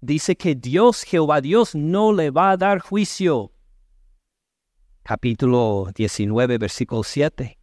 Dice 0.00 0.36
que 0.36 0.54
Dios, 0.54 1.02
Jehová 1.02 1.40
Dios, 1.40 1.74
no 1.74 2.12
le 2.12 2.30
va 2.30 2.52
a 2.52 2.56
dar 2.56 2.78
juicio. 2.78 3.52
Capítulo 5.02 5.88
19, 5.94 6.58
versículo 6.58 7.02
7. 7.02 7.58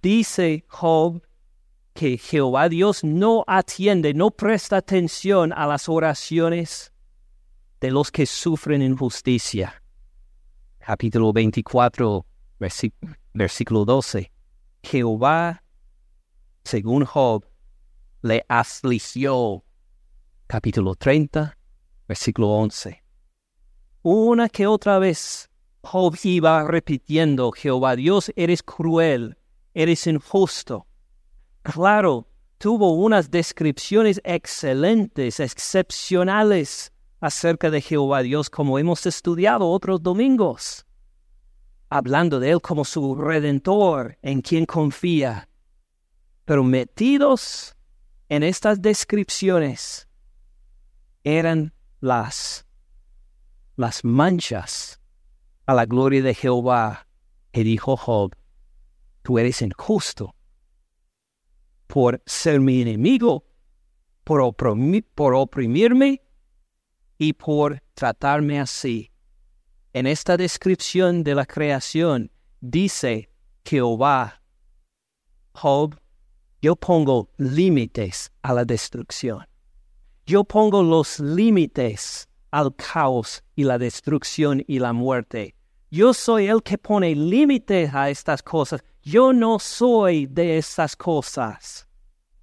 Dice 0.00 0.64
Job 0.68 1.22
que 1.92 2.16
Jehová 2.16 2.68
Dios 2.68 3.04
no 3.04 3.44
atiende, 3.46 4.14
no 4.14 4.30
presta 4.30 4.78
atención 4.78 5.52
a 5.52 5.66
las 5.66 5.88
oraciones 5.88 6.92
de 7.80 7.90
los 7.90 8.10
que 8.10 8.24
sufren 8.24 8.80
injusticia. 8.80 9.82
Capítulo 10.78 11.32
24, 11.32 12.24
versículo 12.58 13.14
versículo 13.34 13.84
12. 13.84 14.32
Jehová, 14.82 15.62
según 16.64 17.04
Job, 17.04 17.44
le 18.22 18.44
afligió. 18.48 19.64
Capítulo 20.50 20.96
30, 20.96 21.56
versículo 22.08 22.48
11. 22.48 23.04
Una 24.02 24.48
que 24.48 24.66
otra 24.66 24.98
vez 24.98 25.48
Job 25.80 26.16
iba 26.24 26.64
repitiendo, 26.64 27.52
Jehová 27.52 27.94
Dios, 27.94 28.32
eres 28.34 28.64
cruel, 28.64 29.38
eres 29.74 30.08
injusto. 30.08 30.88
Claro, 31.62 32.26
tuvo 32.58 32.94
unas 32.94 33.30
descripciones 33.30 34.20
excelentes, 34.24 35.38
excepcionales 35.38 36.92
acerca 37.20 37.70
de 37.70 37.80
Jehová 37.80 38.22
Dios, 38.22 38.50
como 38.50 38.80
hemos 38.80 39.06
estudiado 39.06 39.70
otros 39.70 40.02
domingos 40.02 40.84
hablando 41.90 42.40
de 42.40 42.50
Él 42.50 42.60
como 42.60 42.84
su 42.84 43.14
redentor 43.14 44.18
en 44.20 44.40
quien 44.42 44.66
confía. 44.66 45.48
Pero 46.44 46.64
metidos 46.64 47.76
en 48.28 48.42
estas 48.42 48.82
descripciones 48.82 50.09
eran 51.24 51.72
las, 52.00 52.66
las 53.76 54.04
manchas 54.04 55.00
a 55.66 55.74
la 55.74 55.86
gloria 55.86 56.22
de 56.22 56.34
Jehová 56.34 57.06
que 57.52 57.64
dijo 57.64 57.96
Job, 57.96 58.34
tú 59.22 59.38
eres 59.38 59.62
injusto 59.62 60.34
por 61.86 62.22
ser 62.24 62.60
mi 62.60 62.82
enemigo, 62.82 63.44
por, 64.24 64.54
por 65.14 65.34
oprimirme 65.34 66.22
y 67.18 67.32
por 67.32 67.82
tratarme 67.94 68.60
así 68.60 69.10
en 69.92 70.06
esta 70.06 70.36
descripción 70.36 71.24
de 71.24 71.34
la 71.34 71.46
creación 71.46 72.30
dice 72.60 73.30
Jehová, 73.64 74.42
Job, 75.52 75.98
yo 76.62 76.76
pongo 76.76 77.30
límites 77.38 78.30
a 78.42 78.54
la 78.54 78.64
destrucción. 78.64 79.44
Yo 80.30 80.44
pongo 80.44 80.80
los 80.84 81.18
límites 81.18 82.28
al 82.52 82.72
caos 82.76 83.42
y 83.56 83.64
la 83.64 83.78
destrucción 83.78 84.62
y 84.68 84.78
la 84.78 84.92
muerte. 84.92 85.56
Yo 85.90 86.14
soy 86.14 86.46
el 86.46 86.62
que 86.62 86.78
pone 86.78 87.16
límites 87.16 87.92
a 87.92 88.10
estas 88.10 88.40
cosas. 88.40 88.84
Yo 89.02 89.32
no 89.32 89.58
soy 89.58 90.26
de 90.26 90.56
estas 90.56 90.94
cosas. 90.94 91.88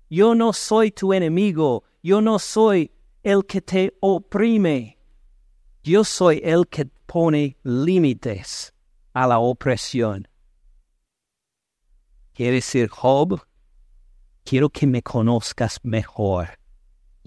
Yo 0.10 0.36
no 0.36 0.52
soy 0.52 0.92
tu 0.92 1.14
enemigo. 1.14 1.86
Yo 2.04 2.20
no 2.20 2.40
soy 2.40 2.92
el 3.24 3.46
que 3.46 3.62
te 3.62 3.96
oprime. 4.02 4.98
Yo 5.82 6.04
soy 6.04 6.42
el 6.44 6.68
que 6.68 6.88
pone 7.06 7.56
límites 7.64 8.74
a 9.14 9.28
la 9.28 9.40
opresión. 9.40 10.28
Quiere 12.34 12.56
decir, 12.56 12.90
Job, 12.90 13.40
quiero 14.44 14.70
que 14.70 14.86
me 14.86 15.02
conozcas 15.02 15.80
mejor. 15.84 16.57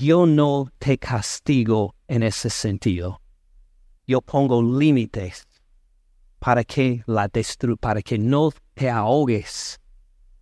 Yo 0.01 0.25
no 0.25 0.73
te 0.79 0.97
castigo 0.97 1.95
en 2.09 2.23
ese 2.23 2.49
sentido. 2.49 3.21
Yo 4.07 4.23
pongo 4.23 4.63
límites 4.63 5.47
para 6.39 6.65
que, 6.65 7.05
la 7.07 7.29
destru 7.29 7.77
para 7.77 8.01
que 8.01 8.17
no 8.17 8.51
te 8.73 8.89
ahogues 8.89 9.79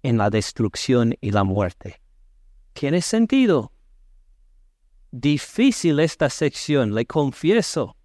en 0.05 0.17
la 0.17 0.31
destrucción 0.31 1.17
y 1.21 1.33
la 1.33 1.43
muerte. 1.43 2.01
¿Tiene 2.73 3.03
sentido? 3.03 3.73
Difícil 5.11 5.99
esta 5.99 6.31
sección, 6.31 6.95
le 6.95 7.05
confieso. 7.05 7.97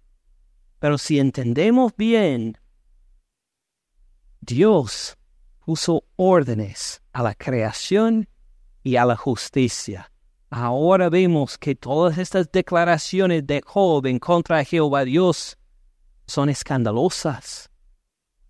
Pero 0.80 0.98
si 0.98 1.20
entendemos 1.20 1.92
bien, 1.96 2.58
Dios 4.40 5.16
puso 5.64 6.02
órdenes 6.16 7.00
a 7.12 7.22
la 7.22 7.36
creación 7.36 8.28
y 8.82 8.96
a 8.96 9.04
la 9.04 9.14
justicia. 9.14 10.10
Ahora 10.50 11.08
vemos 11.08 11.58
que 11.58 11.74
todas 11.74 12.18
estas 12.18 12.50
declaraciones 12.50 13.46
de 13.46 13.62
Job 13.64 14.06
en 14.06 14.18
contra 14.18 14.58
de 14.58 14.64
Jehová 14.64 15.04
Dios 15.04 15.58
son 16.26 16.48
escandalosas, 16.48 17.70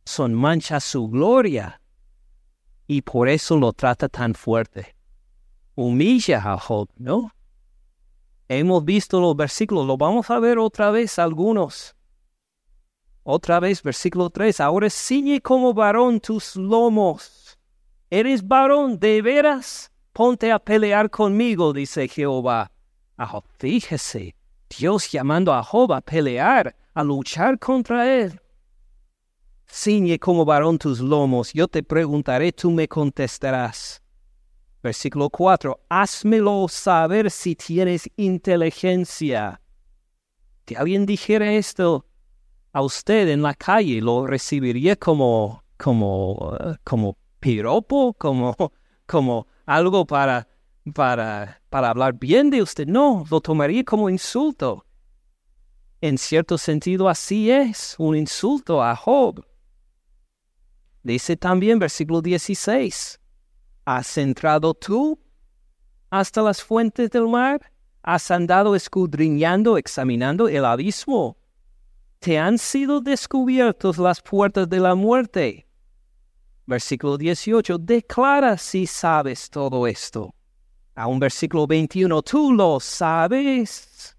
son 0.05 0.35
manchas 0.35 0.85
su 0.85 1.09
gloria, 1.09 1.81
y 2.87 3.03
por 3.03 3.29
eso 3.29 3.57
lo 3.57 3.73
trata 3.73 4.09
tan 4.09 4.35
fuerte. 4.35 4.95
Humilla 5.75 6.53
a 6.53 6.59
Job, 6.59 6.89
¿no? 6.97 7.33
Hemos 8.49 8.85
visto 8.85 9.21
los 9.21 9.35
versículos, 9.35 9.87
lo 9.87 9.97
vamos 9.97 10.31
a 10.31 10.39
ver 10.39 10.59
otra 10.59 10.91
vez 10.91 11.19
algunos. 11.19 11.97
Otra 13.23 13.59
vez, 13.59 13.83
versículo 13.83 14.29
3, 14.29 14.61
ahora 14.61 14.91
ciñe 14.91 15.41
como 15.41 15.73
varón 15.73 16.21
tus 16.21 16.57
lomos. 16.57 17.59
¿Eres 18.11 18.47
varón 18.47 18.99
de 18.99 19.23
veras? 19.23 19.91
Ponte 20.15 20.53
a 20.53 20.61
pelear 20.61 21.11
conmigo, 21.11 21.73
dice 21.73 22.07
Jehová. 22.07 22.71
Ah, 23.19 23.43
fíjese, 23.59 24.37
Dios 24.71 25.11
llamando 25.11 25.53
a 25.53 25.61
Job 25.61 25.93
a 25.93 26.01
pelear, 26.01 26.77
a 26.95 27.03
luchar 27.03 27.59
contra 27.59 28.09
él. 28.09 28.41
Ciñe 29.67 30.21
como 30.21 30.45
varón 30.45 30.79
tus 30.79 31.01
lomos, 31.01 31.53
yo 31.53 31.67
te 31.67 31.83
preguntaré, 31.83 32.53
tú 32.53 32.71
me 32.71 32.87
contestarás. 32.87 34.01
Versículo 34.85 35.29
4, 35.31 35.81
házmelo 35.89 36.69
saber 36.69 37.29
si 37.29 37.57
tienes 37.57 38.09
inteligencia. 38.17 39.61
Que 40.65 40.77
alguien 40.77 41.07
dijera 41.07 41.53
esto, 41.55 42.07
a 42.73 42.83
usted 42.83 43.31
en 43.31 43.43
la 43.43 43.55
calle 43.55 44.01
lo 44.01 44.29
recibiría 44.29 44.95
como, 44.95 45.65
como, 45.77 46.57
como 46.85 47.17
piropo, 47.41 48.15
como, 48.15 48.55
como 49.07 49.49
algo 49.67 50.07
para, 50.07 50.49
para, 50.93 51.61
para 51.71 51.91
hablar 51.91 52.15
bien 52.15 52.51
de 52.51 52.63
usted. 52.63 52.87
No, 52.87 53.25
lo 53.31 53.41
tomaría 53.41 53.85
como 53.85 54.09
insulto. 54.09 54.85
En 56.01 56.19
cierto 56.19 56.59
sentido 56.59 57.09
así 57.09 57.51
es, 57.51 57.95
un 57.99 58.17
insulto 58.17 58.83
a 58.83 58.95
Job. 58.95 59.45
Dice 61.03 61.37
también 61.37 61.79
versículo 61.79 62.23
16, 62.23 63.21
¿has 63.85 64.19
entrado 64.19 64.75
tú 64.75 65.19
hasta 66.11 66.43
las 66.43 66.63
fuentes 66.63 67.11
del 67.11 67.29
mar? 67.29 67.71
¿Has 68.03 68.31
andado 68.31 68.75
escudriñando, 68.75 69.79
examinando 69.79 70.49
el 70.49 70.65
abismo? 70.65 71.39
te 72.25 72.39
han 72.39 72.57
sido 72.57 73.03
descubiertos 73.03 73.99
las 73.99 74.23
puertas 74.23 74.67
de 74.71 74.81
la 74.81 74.95
muerte. 74.95 75.67
Versículo 76.67 77.17
18, 77.17 77.79
declara 77.79 78.57
si 78.57 78.87
sabes 78.87 79.51
todo 79.51 79.87
esto. 79.87 80.35
A 80.95 81.07
un 81.07 81.19
versículo 81.19 81.67
21, 81.67 82.23
tú 82.23 82.53
lo 82.53 82.79
sabes. 82.79 84.17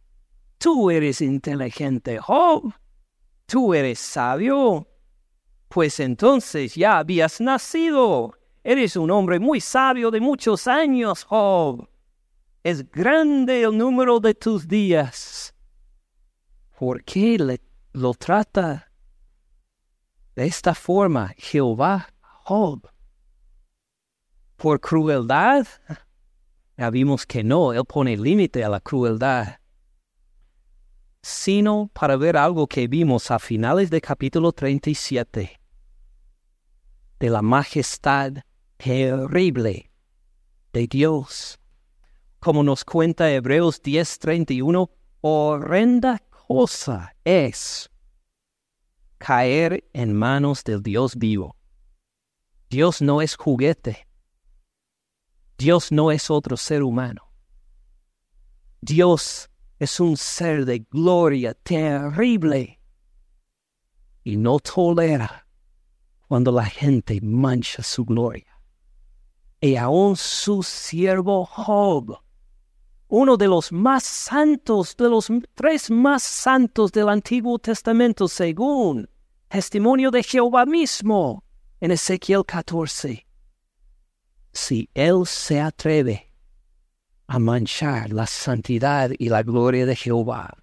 Tú 0.57 0.89
eres 0.91 1.21
inteligente, 1.21 2.19
Job. 2.19 2.73
Tú 3.45 3.73
eres 3.73 3.99
sabio. 3.99 4.87
Pues 5.69 5.99
entonces 5.99 6.75
ya 6.75 6.99
habías 6.99 7.39
nacido. 7.39 8.33
Eres 8.63 8.95
un 8.95 9.11
hombre 9.11 9.39
muy 9.39 9.61
sabio 9.61 10.11
de 10.11 10.19
muchos 10.19 10.67
años, 10.67 11.23
Job. 11.23 11.87
Es 12.63 12.89
grande 12.89 13.61
el 13.61 13.77
número 13.77 14.19
de 14.19 14.33
tus 14.33 14.67
días. 14.67 15.53
¿Por 16.77 17.03
qué 17.03 17.59
lo 17.93 18.13
trata 18.15 18.91
de 20.35 20.45
esta 20.45 20.75
forma 20.75 21.33
Jehová 21.37 22.09
¿Por 24.57 24.79
crueldad? 24.79 25.67
Ya 26.77 26.89
vimos 26.89 27.25
que 27.25 27.43
no, 27.43 27.73
Él 27.73 27.85
pone 27.85 28.15
límite 28.17 28.63
a 28.63 28.69
la 28.69 28.79
crueldad. 28.79 29.59
Sino 31.21 31.89
para 31.93 32.17
ver 32.17 32.37
algo 32.37 32.67
que 32.67 32.87
vimos 32.87 33.31
a 33.31 33.39
finales 33.39 33.89
del 33.89 34.01
capítulo 34.01 34.51
37, 34.51 35.59
de 37.19 37.29
la 37.29 37.41
majestad 37.41 38.33
terrible 38.77 39.91
de 40.71 40.87
Dios. 40.87 41.59
Como 42.39 42.61
nos 42.61 42.85
cuenta 42.85 43.31
Hebreos 43.31 43.81
10:31, 43.81 44.91
horrenda 45.21 46.21
cosa 46.47 47.15
es 47.23 47.89
caer 49.17 49.89
en 49.93 50.13
manos 50.13 50.63
del 50.63 50.83
Dios 50.83 51.15
vivo. 51.15 51.55
Dios 52.69 53.01
no 53.01 53.21
es 53.21 53.35
juguete. 53.35 54.07
Dios 55.57 55.91
no 55.91 56.11
es 56.11 56.29
otro 56.29 56.57
ser 56.57 56.83
humano. 56.83 57.31
Dios 58.81 59.49
es 59.79 59.99
un 59.99 60.17
ser 60.17 60.65
de 60.65 60.79
gloria 60.79 61.53
terrible 61.53 62.79
y 64.23 64.37
no 64.37 64.59
tolera 64.59 65.47
cuando 66.27 66.51
la 66.51 66.65
gente 66.65 67.19
mancha 67.21 67.83
su 67.83 68.03
gloria. 68.03 68.59
Y 69.61 69.75
aún 69.75 70.17
su 70.17 70.61
siervo 70.63 71.45
Job, 71.45 72.19
uno 73.07 73.37
de 73.37 73.47
los 73.47 73.71
más 73.71 74.03
santos, 74.03 74.97
de 74.97 75.09
los 75.09 75.31
tres 75.53 75.89
más 75.89 76.23
santos 76.23 76.91
del 76.91 77.09
Antiguo 77.09 77.57
Testamento, 77.59 78.27
según 78.27 79.09
testimonio 79.47 80.11
de 80.11 80.23
Jehová 80.23 80.65
mismo 80.65 81.44
en 81.85 81.91
Ezequiel 81.91 82.43
14, 82.43 83.27
si 84.51 84.89
él 84.95 85.27
se 85.27 85.61
atreve 85.61 86.31
a 87.27 87.37
manchar 87.37 88.11
la 88.11 88.25
santidad 88.25 89.11
y 89.19 89.29
la 89.29 89.43
gloria 89.43 89.85
de 89.85 89.95
Jehová, 89.95 90.57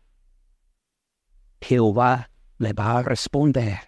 Jehová 1.61 2.29
le 2.59 2.73
va 2.73 2.99
a 2.99 3.03
responder, 3.05 3.79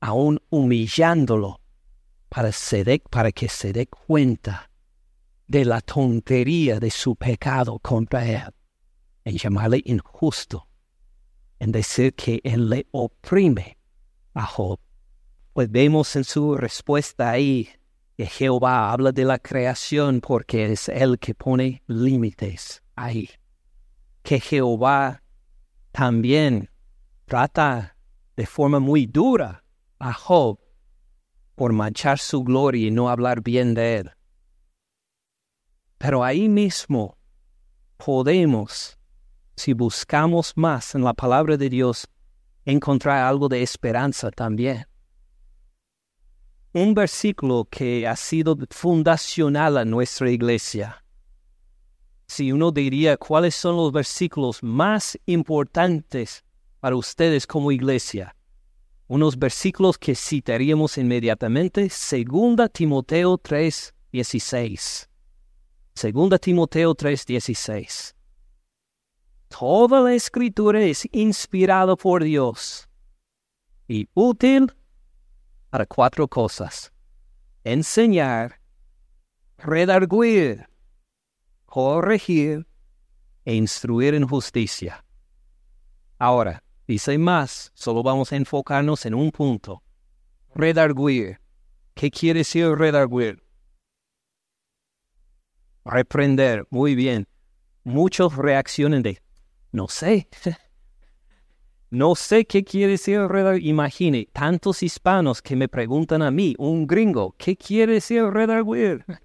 aún 0.00 0.38
humillándolo 0.50 1.58
para, 2.28 2.50
para 3.08 3.32
que 3.32 3.48
se 3.48 3.72
dé 3.72 3.86
cuenta 3.86 4.70
de 5.46 5.64
la 5.64 5.80
tontería 5.80 6.78
de 6.80 6.90
su 6.90 7.16
pecado 7.16 7.78
contra 7.78 8.26
él, 8.26 8.54
en 9.24 9.38
llamarle 9.38 9.80
injusto, 9.86 10.68
en 11.58 11.72
decir 11.72 12.14
que 12.14 12.42
él 12.44 12.68
le 12.68 12.86
oprime 12.92 13.78
a 14.34 14.44
Job. 14.44 14.78
Pues 15.58 15.72
vemos 15.72 16.14
en 16.14 16.22
su 16.22 16.56
respuesta 16.56 17.30
ahí 17.30 17.68
que 18.16 18.26
Jehová 18.26 18.92
habla 18.92 19.10
de 19.10 19.24
la 19.24 19.40
creación 19.40 20.20
porque 20.20 20.70
es 20.70 20.88
Él 20.88 21.18
que 21.18 21.34
pone 21.34 21.82
límites 21.88 22.80
ahí. 22.94 23.28
Que 24.22 24.38
Jehová 24.38 25.20
también 25.90 26.70
trata 27.24 27.96
de 28.36 28.46
forma 28.46 28.78
muy 28.78 29.06
dura 29.06 29.64
a 29.98 30.12
Job 30.12 30.60
por 31.56 31.72
manchar 31.72 32.20
su 32.20 32.44
gloria 32.44 32.86
y 32.86 32.92
no 32.92 33.08
hablar 33.08 33.42
bien 33.42 33.74
de 33.74 33.96
él. 33.96 34.10
Pero 35.98 36.22
ahí 36.22 36.48
mismo 36.48 37.18
podemos, 37.96 38.96
si 39.56 39.72
buscamos 39.72 40.52
más 40.54 40.94
en 40.94 41.02
la 41.02 41.14
palabra 41.14 41.56
de 41.56 41.68
Dios, 41.68 42.06
encontrar 42.64 43.24
algo 43.24 43.48
de 43.48 43.60
esperanza 43.60 44.30
también 44.30 44.86
un 46.78 46.94
versículo 46.94 47.66
que 47.68 48.06
ha 48.06 48.14
sido 48.14 48.56
fundacional 48.70 49.78
a 49.78 49.84
nuestra 49.84 50.30
iglesia. 50.30 51.04
Si 52.28 52.52
uno 52.52 52.70
diría 52.70 53.16
cuáles 53.16 53.56
son 53.56 53.76
los 53.76 53.90
versículos 53.90 54.62
más 54.62 55.18
importantes 55.26 56.44
para 56.78 56.94
ustedes 56.94 57.46
como 57.46 57.72
iglesia, 57.72 58.36
unos 59.08 59.36
versículos 59.36 59.98
que 59.98 60.14
citaríamos 60.14 60.98
inmediatamente, 60.98 61.88
2 61.88 62.70
Timoteo 62.72 63.38
3, 63.38 63.94
16. 64.12 65.08
2 66.00 66.40
Timoteo 66.40 66.94
3, 66.94 67.26
16. 67.26 68.14
Toda 69.48 70.00
la 70.02 70.14
escritura 70.14 70.80
es 70.80 71.08
inspirada 71.10 71.96
por 71.96 72.22
Dios 72.22 72.88
y 73.88 74.06
útil 74.14 74.72
para 75.70 75.86
cuatro 75.86 76.28
cosas. 76.28 76.92
Enseñar, 77.64 78.60
redarguir, 79.58 80.68
corregir 81.66 82.66
e 83.44 83.54
instruir 83.54 84.14
en 84.14 84.26
justicia. 84.26 85.04
Ahora, 86.18 86.62
dice 86.86 87.18
más, 87.18 87.70
solo 87.74 88.02
vamos 88.02 88.32
a 88.32 88.36
enfocarnos 88.36 89.06
en 89.06 89.14
un 89.14 89.30
punto. 89.30 89.82
Redarguir. 90.54 91.40
¿Qué 91.94 92.10
quiere 92.10 92.40
decir 92.40 92.68
redarguir? 92.68 93.42
Reprender. 95.84 96.66
Muy 96.70 96.94
bien. 96.94 97.26
Muchos 97.84 98.36
reaccionan 98.36 99.02
de, 99.02 99.22
no 99.72 99.88
sé, 99.88 100.28
no 101.90 102.14
sé 102.14 102.46
qué 102.46 102.64
quiere 102.64 102.92
decir 102.92 103.20
redarguir. 103.20 103.66
Imagine, 103.66 104.28
tantos 104.32 104.82
hispanos 104.82 105.40
que 105.40 105.56
me 105.56 105.68
preguntan 105.68 106.22
a 106.22 106.30
mí, 106.30 106.54
un 106.58 106.86
gringo, 106.86 107.34
¿qué 107.38 107.56
quiere 107.56 107.94
decir 107.94 108.24
redarguir? 108.24 109.04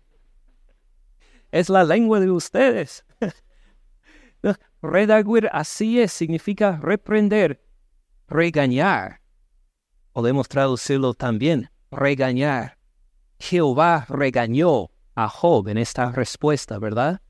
Es 1.52 1.70
la 1.70 1.84
lengua 1.84 2.20
de 2.20 2.32
ustedes. 2.32 3.06
redarguir 4.82 5.48
así 5.54 6.00
es, 6.00 6.12
significa 6.12 6.80
reprender, 6.82 7.64
regañar. 8.28 9.22
Podemos 10.14 10.48
traducirlo 10.48 11.14
también, 11.14 11.70
regañar. 11.92 12.80
Jehová 13.38 14.08
regañó 14.10 14.90
a 15.14 15.30
Job 15.30 15.68
en 15.68 15.78
esta 15.78 16.12
respuesta, 16.12 16.80
¿verdad? 16.80 17.22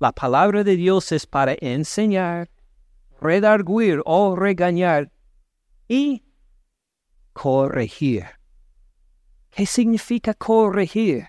La 0.00 0.10
palabra 0.10 0.64
de 0.64 0.74
Dios 0.74 1.12
es 1.12 1.26
para 1.26 1.54
enseñar, 1.60 2.50
redarguir 3.20 4.02
o 4.04 4.36
regañar 4.36 5.10
y 5.88 6.22
corregir. 7.32 8.24
¿Qué 9.50 9.66
significa 9.66 10.34
corregir? 10.34 11.28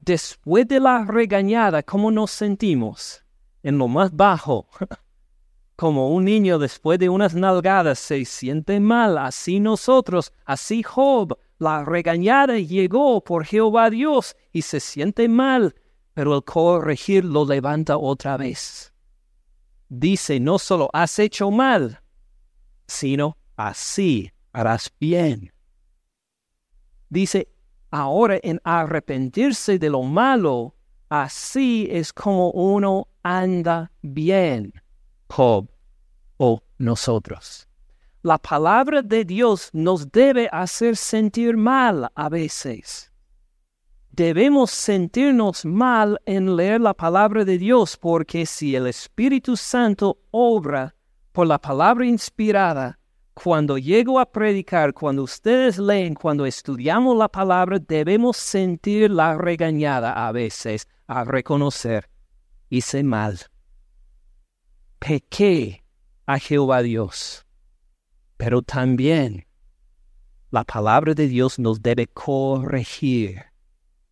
Después 0.00 0.66
de 0.66 0.80
la 0.80 1.04
regañada, 1.04 1.82
¿cómo 1.82 2.10
nos 2.10 2.30
sentimos? 2.30 3.24
En 3.62 3.78
lo 3.78 3.88
más 3.88 4.14
bajo. 4.14 4.68
Como 5.76 6.12
un 6.12 6.24
niño 6.24 6.58
después 6.58 6.98
de 6.98 7.08
unas 7.08 7.34
nalgadas 7.34 8.00
se 8.00 8.24
siente 8.24 8.80
mal, 8.80 9.16
así 9.16 9.60
nosotros, 9.60 10.32
así 10.44 10.82
Job, 10.82 11.38
la 11.58 11.84
regañada 11.84 12.58
llegó 12.58 13.22
por 13.22 13.44
Jehová 13.44 13.88
Dios 13.90 14.36
y 14.52 14.62
se 14.62 14.80
siente 14.80 15.28
mal, 15.28 15.76
pero 16.14 16.34
el 16.34 16.42
corregir 16.42 17.24
lo 17.24 17.44
levanta 17.44 17.96
otra 17.96 18.36
vez 18.36 18.92
dice 19.88 20.40
no 20.40 20.58
solo 20.58 20.88
has 20.92 21.18
hecho 21.18 21.50
mal, 21.50 22.00
sino 22.86 23.36
así 23.56 24.30
harás 24.52 24.90
bien. 24.98 25.52
Dice, 27.10 27.48
ahora 27.90 28.38
en 28.42 28.60
arrepentirse 28.64 29.78
de 29.78 29.90
lo 29.90 30.02
malo, 30.02 30.74
así 31.08 31.88
es 31.90 32.12
como 32.12 32.50
uno 32.50 33.08
anda 33.22 33.90
bien, 34.02 34.72
Job 35.30 35.68
o 36.36 36.62
nosotros. 36.78 37.66
La 38.22 38.36
palabra 38.36 39.00
de 39.00 39.24
Dios 39.24 39.70
nos 39.72 40.10
debe 40.10 40.48
hacer 40.52 40.96
sentir 40.96 41.56
mal 41.56 42.10
a 42.14 42.28
veces 42.28 43.07
debemos 44.18 44.72
sentirnos 44.72 45.64
mal 45.64 46.20
en 46.26 46.56
leer 46.56 46.80
la 46.80 46.92
palabra 46.92 47.44
de 47.44 47.56
Dios 47.56 47.96
porque 47.96 48.46
si 48.46 48.74
el 48.74 48.88
Espíritu 48.88 49.56
Santo 49.56 50.18
obra 50.32 50.96
por 51.30 51.46
la 51.46 51.60
palabra 51.60 52.04
inspirada, 52.04 52.98
cuando 53.32 53.78
llego 53.78 54.18
a 54.18 54.26
predicar, 54.26 54.92
cuando 54.92 55.22
ustedes 55.22 55.78
leen, 55.78 56.14
cuando 56.14 56.46
estudiamos 56.46 57.16
la 57.16 57.28
palabra, 57.28 57.78
debemos 57.78 58.36
sentir 58.36 59.08
la 59.08 59.38
regañada 59.38 60.26
a 60.26 60.32
veces, 60.32 60.88
a 61.06 61.22
reconocer, 61.22 62.10
hice 62.70 63.04
mal. 63.04 63.38
Pequé 64.98 65.84
a 66.26 66.40
Jehová 66.40 66.82
Dios. 66.82 67.46
Pero 68.36 68.62
también 68.62 69.46
la 70.50 70.64
palabra 70.64 71.14
de 71.14 71.28
Dios 71.28 71.60
nos 71.60 71.80
debe 71.80 72.08
corregir 72.08 73.47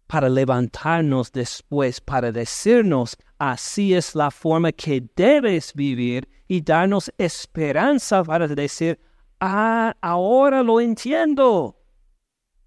para 0.07 0.29
levantarnos 0.29 1.33
después, 1.33 2.01
para 2.01 2.33
decirnos, 2.33 3.17
así 3.39 3.95
es 3.95 4.15
la 4.15 4.31
forma 4.31 4.73
que 4.73 5.03
debes 5.17 5.73
vivir 5.75 6.29
y 6.49 6.61
darnos 6.61 7.13
esperanza 7.19 8.23
para 8.23 8.47
decir, 8.47 8.99
Ah, 9.41 9.95
ahora 10.01 10.63
lo 10.63 10.81
entiendo. 10.81 11.77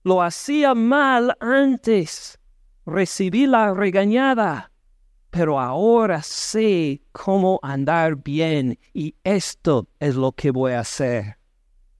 Lo 0.03 0.21
hacía 0.21 0.75
mal 0.75 1.35
antes. 1.39 2.39
Recibí 2.85 3.47
la 3.47 3.73
regañada. 3.73 4.71
Pero 5.31 5.59
ahora 5.59 6.21
sé 6.23 7.01
cómo 7.11 7.59
andar 7.61 8.15
bien 8.15 8.79
y 8.93 9.15
esto 9.23 9.87
es 9.99 10.15
lo 10.15 10.31
que 10.31 10.51
voy 10.51 10.73
a 10.73 10.79
hacer. 10.79 11.37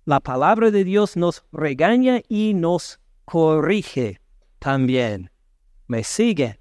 La 0.05 0.19
palabra 0.19 0.71
de 0.71 0.83
Dios 0.83 1.15
nos 1.15 1.43
regaña 1.51 2.21
y 2.27 2.53
nos 2.55 2.99
corrige 3.25 4.18
también. 4.60 5.32
¿Me 5.88 6.03
sigue? 6.03 6.60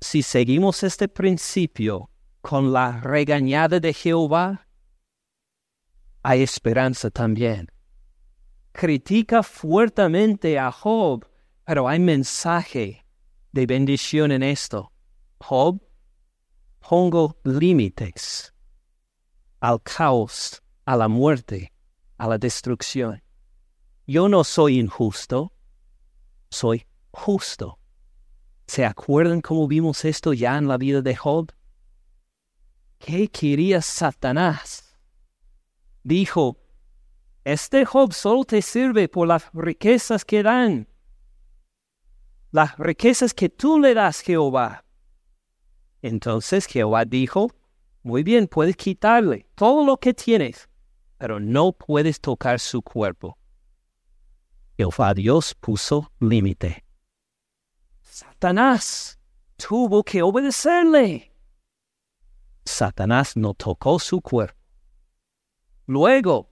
Si 0.00 0.22
seguimos 0.22 0.82
este 0.82 1.08
principio 1.08 2.10
con 2.40 2.72
la 2.72 3.00
regañada 3.00 3.80
de 3.80 3.92
Jehová, 3.92 4.68
hay 6.22 6.42
esperanza 6.42 7.10
también. 7.10 7.70
Critica 8.72 9.42
fuertemente 9.42 10.58
a 10.58 10.70
Job, 10.70 11.26
pero 11.64 11.88
hay 11.88 11.98
mensaje 11.98 13.04
de 13.52 13.66
bendición 13.66 14.32
en 14.32 14.42
esto. 14.42 14.92
Job, 15.38 15.80
pongo 16.80 17.38
límites 17.44 18.52
al 19.60 19.82
caos, 19.82 20.62
a 20.84 20.94
la 20.96 21.08
muerte, 21.08 21.72
a 22.18 22.28
la 22.28 22.36
destrucción. 22.36 23.22
Yo 24.06 24.28
no 24.28 24.44
soy 24.44 24.78
injusto, 24.78 25.53
soy 26.54 26.86
justo. 27.10 27.78
¿Se 28.66 28.86
acuerdan 28.86 29.42
cómo 29.42 29.68
vimos 29.68 30.04
esto 30.06 30.32
ya 30.32 30.56
en 30.56 30.68
la 30.68 30.78
vida 30.78 31.02
de 31.02 31.14
Job? 31.14 31.52
¿Qué 32.98 33.28
quería 33.28 33.82
Satanás? 33.82 34.84
dijo, 36.04 36.58
este 37.44 37.84
Job 37.84 38.12
solo 38.12 38.44
te 38.44 38.62
sirve 38.62 39.08
por 39.08 39.26
las 39.26 39.50
riquezas 39.52 40.24
que 40.24 40.42
dan, 40.42 40.86
las 42.52 42.78
riquezas 42.78 43.34
que 43.34 43.48
tú 43.48 43.80
le 43.80 43.94
das, 43.94 44.20
Jehová. 44.20 44.84
Entonces 46.02 46.66
Jehová 46.66 47.04
dijo, 47.04 47.50
muy 48.02 48.22
bien, 48.22 48.46
puedes 48.46 48.76
quitarle 48.76 49.46
todo 49.54 49.84
lo 49.84 49.96
que 49.96 50.14
tienes, 50.14 50.68
pero 51.18 51.40
no 51.40 51.72
puedes 51.72 52.20
tocar 52.20 52.60
su 52.60 52.82
cuerpo. 52.82 53.38
Jehová 54.76 55.14
Dios 55.14 55.54
puso 55.54 56.10
límite. 56.20 56.84
Satanás 58.02 59.18
tuvo 59.56 60.02
que 60.02 60.22
obedecerle. 60.22 61.32
Satanás 62.64 63.36
no 63.36 63.54
tocó 63.54 63.98
su 63.98 64.20
cuerpo. 64.20 64.58
Luego, 65.86 66.50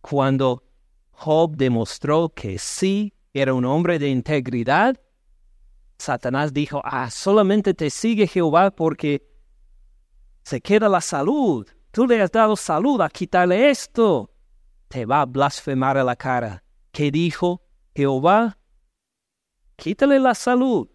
cuando 0.00 0.64
Job 1.12 1.56
demostró 1.56 2.30
que 2.30 2.58
sí 2.58 3.12
era 3.32 3.54
un 3.54 3.64
hombre 3.64 3.98
de 3.98 4.08
integridad, 4.08 4.96
Satanás 5.98 6.52
dijo, 6.52 6.80
ah, 6.84 7.10
solamente 7.10 7.74
te 7.74 7.88
sigue 7.90 8.26
Jehová 8.26 8.70
porque 8.72 9.22
se 10.42 10.60
queda 10.60 10.88
la 10.88 11.00
salud. 11.00 11.66
Tú 11.92 12.06
le 12.06 12.20
has 12.20 12.32
dado 12.32 12.56
salud 12.56 13.00
a 13.00 13.08
quitarle 13.08 13.70
esto. 13.70 14.30
Te 14.88 15.06
va 15.06 15.20
a 15.20 15.26
blasfemar 15.26 15.96
a 15.96 16.04
la 16.04 16.16
cara. 16.16 16.64
¿Qué 16.92 17.10
dijo 17.10 17.62
Jehová? 17.94 18.58
Quítale 19.76 20.20
la 20.20 20.34
salud, 20.34 20.88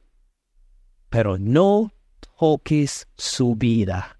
pero 1.10 1.38
no 1.38 1.92
toques 2.38 3.08
su 3.18 3.56
vida. 3.56 4.20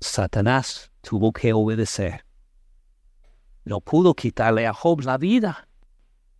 Satanás 0.00 0.90
tuvo 1.02 1.32
que 1.32 1.52
obedecer. 1.52 2.24
No 3.64 3.80
pudo 3.80 4.14
quitarle 4.14 4.66
a 4.66 4.72
Job 4.72 5.02
la 5.02 5.18
vida. 5.18 5.68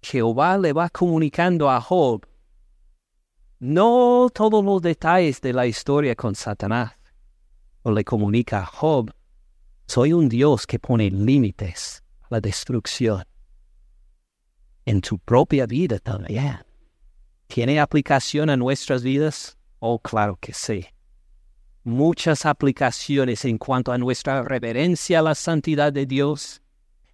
Jehová 0.03 0.59
le 0.59 0.73
va 0.73 0.89
comunicando 0.89 1.71
a 1.71 1.81
Job 1.81 2.27
no 3.59 4.29
todos 4.35 4.63
los 4.63 4.83
detalles 4.83 5.41
de 5.41 5.53
la 5.53 5.67
historia 5.67 6.15
con 6.15 6.35
Satanás. 6.35 6.93
O 7.83 7.91
le 7.91 8.05
comunica 8.05 8.61
a 8.61 8.67
Job, 8.67 9.11
soy 9.87 10.13
un 10.13 10.29
Dios 10.29 10.67
que 10.67 10.79
pone 10.79 11.11
límites 11.11 12.03
a 12.23 12.27
la 12.31 12.41
destrucción. 12.41 13.25
En 14.87 15.03
tu 15.03 15.19
propia 15.19 15.67
vida 15.67 15.99
también. 15.99 16.59
¿Tiene 17.47 17.79
aplicación 17.79 18.49
a 18.49 18.57
nuestras 18.57 19.03
vidas? 19.03 19.59
Oh, 19.79 19.99
claro 19.99 20.39
que 20.41 20.55
sí 20.55 20.87
muchas 21.87 22.45
aplicaciones 22.47 23.45
en 23.45 23.59
cuanto 23.59 23.93
a 23.93 23.99
nuestra 23.99 24.43
reverencia 24.43 25.21
a 25.21 25.23
la 25.23 25.37
santidad 25.37 25.93
de 25.93 26.05
Dios, 26.05 26.61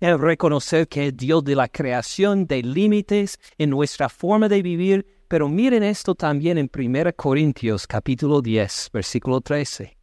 el 0.00 0.18
reconocer 0.18 0.88
que 0.88 1.08
es 1.08 1.16
Dios 1.16 1.44
de 1.44 1.54
la 1.54 1.68
creación, 1.68 2.46
de 2.46 2.62
límites 2.62 3.38
en 3.58 3.68
nuestra 3.68 4.08
forma 4.08 4.48
de 4.48 4.62
vivir, 4.62 5.26
pero 5.28 5.46
miren 5.46 5.82
esto 5.82 6.14
también 6.14 6.56
en 6.56 6.70
1 6.74 7.12
Corintios 7.14 7.86
capítulo 7.86 8.40
10, 8.40 8.90
versículo 8.94 9.42
13. 9.42 9.94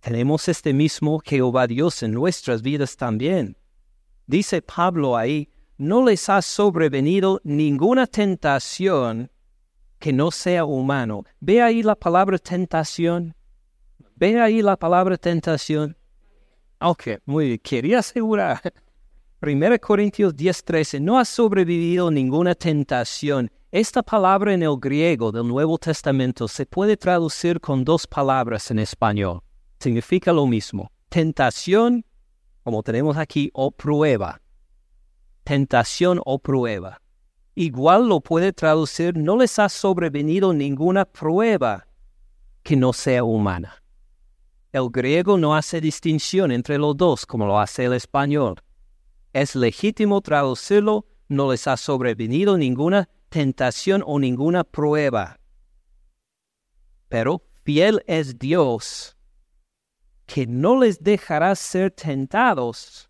Tenemos 0.00 0.48
este 0.48 0.74
mismo 0.74 1.20
Jehová 1.24 1.68
Dios 1.68 2.02
en 2.02 2.12
nuestras 2.12 2.62
vidas 2.62 2.96
también. 2.96 3.56
Dice 4.26 4.60
Pablo 4.60 5.16
ahí, 5.16 5.48
no 5.78 6.04
les 6.04 6.28
ha 6.28 6.42
sobrevenido 6.42 7.40
ninguna 7.44 8.06
tentación 8.06 9.30
que 9.98 10.12
no 10.12 10.30
sea 10.30 10.64
humano. 10.64 11.24
Ve 11.40 11.62
ahí 11.62 11.82
la 11.82 11.94
palabra 11.94 12.38
tentación. 12.38 13.34
¿Ve 14.16 14.40
ahí 14.40 14.62
la 14.62 14.76
palabra 14.76 15.16
tentación? 15.16 15.96
Ok, 16.80 17.08
muy 17.24 17.46
bien. 17.46 17.60
Quería 17.62 17.98
asegurar. 18.00 18.60
1 19.42 19.78
Corintios 19.80 20.34
10:13 20.34 21.00
no 21.00 21.18
ha 21.18 21.24
sobrevivido 21.24 22.10
ninguna 22.10 22.54
tentación. 22.54 23.50
Esta 23.70 24.02
palabra 24.02 24.54
en 24.54 24.62
el 24.62 24.76
griego 24.78 25.32
del 25.32 25.48
Nuevo 25.48 25.78
Testamento 25.78 26.46
se 26.48 26.64
puede 26.64 26.96
traducir 26.96 27.60
con 27.60 27.84
dos 27.84 28.06
palabras 28.06 28.70
en 28.70 28.78
español. 28.78 29.40
Significa 29.80 30.32
lo 30.32 30.46
mismo. 30.46 30.90
Tentación, 31.08 32.04
como 32.62 32.82
tenemos 32.82 33.16
aquí, 33.16 33.50
o 33.52 33.70
prueba. 33.70 34.40
Tentación 35.44 36.20
o 36.24 36.38
prueba. 36.38 37.00
Igual 37.54 38.08
lo 38.08 38.20
puede 38.20 38.52
traducir, 38.52 39.16
no 39.16 39.36
les 39.36 39.58
ha 39.58 39.68
sobrevenido 39.68 40.52
ninguna 40.52 41.04
prueba 41.04 41.86
que 42.62 42.76
no 42.76 42.92
sea 42.92 43.22
humana. 43.22 43.82
El 44.72 44.88
griego 44.90 45.38
no 45.38 45.54
hace 45.54 45.80
distinción 45.80 46.50
entre 46.50 46.78
los 46.78 46.96
dos 46.96 47.26
como 47.26 47.46
lo 47.46 47.60
hace 47.60 47.84
el 47.84 47.92
español. 47.92 48.56
Es 49.32 49.54
legítimo 49.54 50.20
traducirlo, 50.20 51.06
no 51.28 51.52
les 51.52 51.66
ha 51.68 51.76
sobrevenido 51.76 52.56
ninguna 52.56 53.08
tentación 53.28 54.02
o 54.04 54.18
ninguna 54.18 54.64
prueba. 54.64 55.38
Pero 57.08 57.42
fiel 57.64 58.02
es 58.06 58.38
Dios, 58.38 59.16
que 60.26 60.46
no 60.46 60.80
les 60.80 61.02
dejará 61.02 61.54
ser 61.54 61.90
tentados 61.90 63.08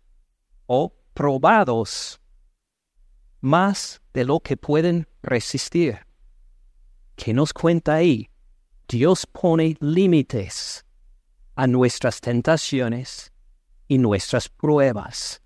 o 0.67 0.93
probados 1.13 2.19
más 3.45 4.01
de 4.11 4.25
lo 4.25 4.39
que 4.39 4.57
pueden 4.57 5.07
resistir. 5.21 5.99
¿Qué 7.15 7.33
nos 7.33 7.53
cuenta 7.53 7.93
ahí? 7.93 8.27
Dios 8.87 9.25
pone 9.27 9.77
límites 9.79 10.83
a 11.55 11.67
nuestras 11.67 12.19
tentaciones 12.19 13.31
y 13.87 13.99
nuestras 13.99 14.49
pruebas. 14.49 15.41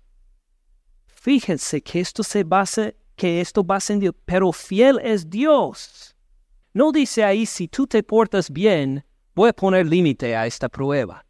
Fíjense 1.06 1.82
que 1.82 2.00
esto 2.00 2.22
se 2.22 2.42
basa, 2.42 2.94
que 3.16 3.42
esto 3.42 3.62
basa 3.62 3.92
en 3.92 4.00
Dios, 4.00 4.14
pero 4.24 4.50
fiel 4.50 4.98
es 5.04 5.28
Dios. 5.28 6.16
No 6.72 6.92
dice 6.92 7.22
ahí, 7.22 7.44
si 7.44 7.68
tú 7.68 7.86
te 7.86 8.02
portas 8.02 8.50
bien, 8.50 9.04
voy 9.34 9.50
a 9.50 9.52
poner 9.52 9.86
límite 9.86 10.34
a 10.34 10.46
esta 10.46 10.70
prueba. 10.70 11.26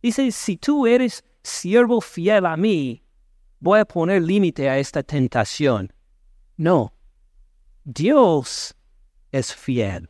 Dice, 0.00 0.32
si 0.32 0.56
tú 0.56 0.86
eres 0.86 1.22
siervo 1.42 2.00
fiel 2.00 2.46
a 2.46 2.56
mí, 2.56 3.04
voy 3.60 3.80
a 3.80 3.84
poner 3.84 4.22
límite 4.22 4.70
a 4.70 4.78
esta 4.78 5.02
tentación. 5.02 5.92
No, 6.56 6.92
Dios 7.84 8.74
es 9.32 9.54
fiel. 9.54 10.08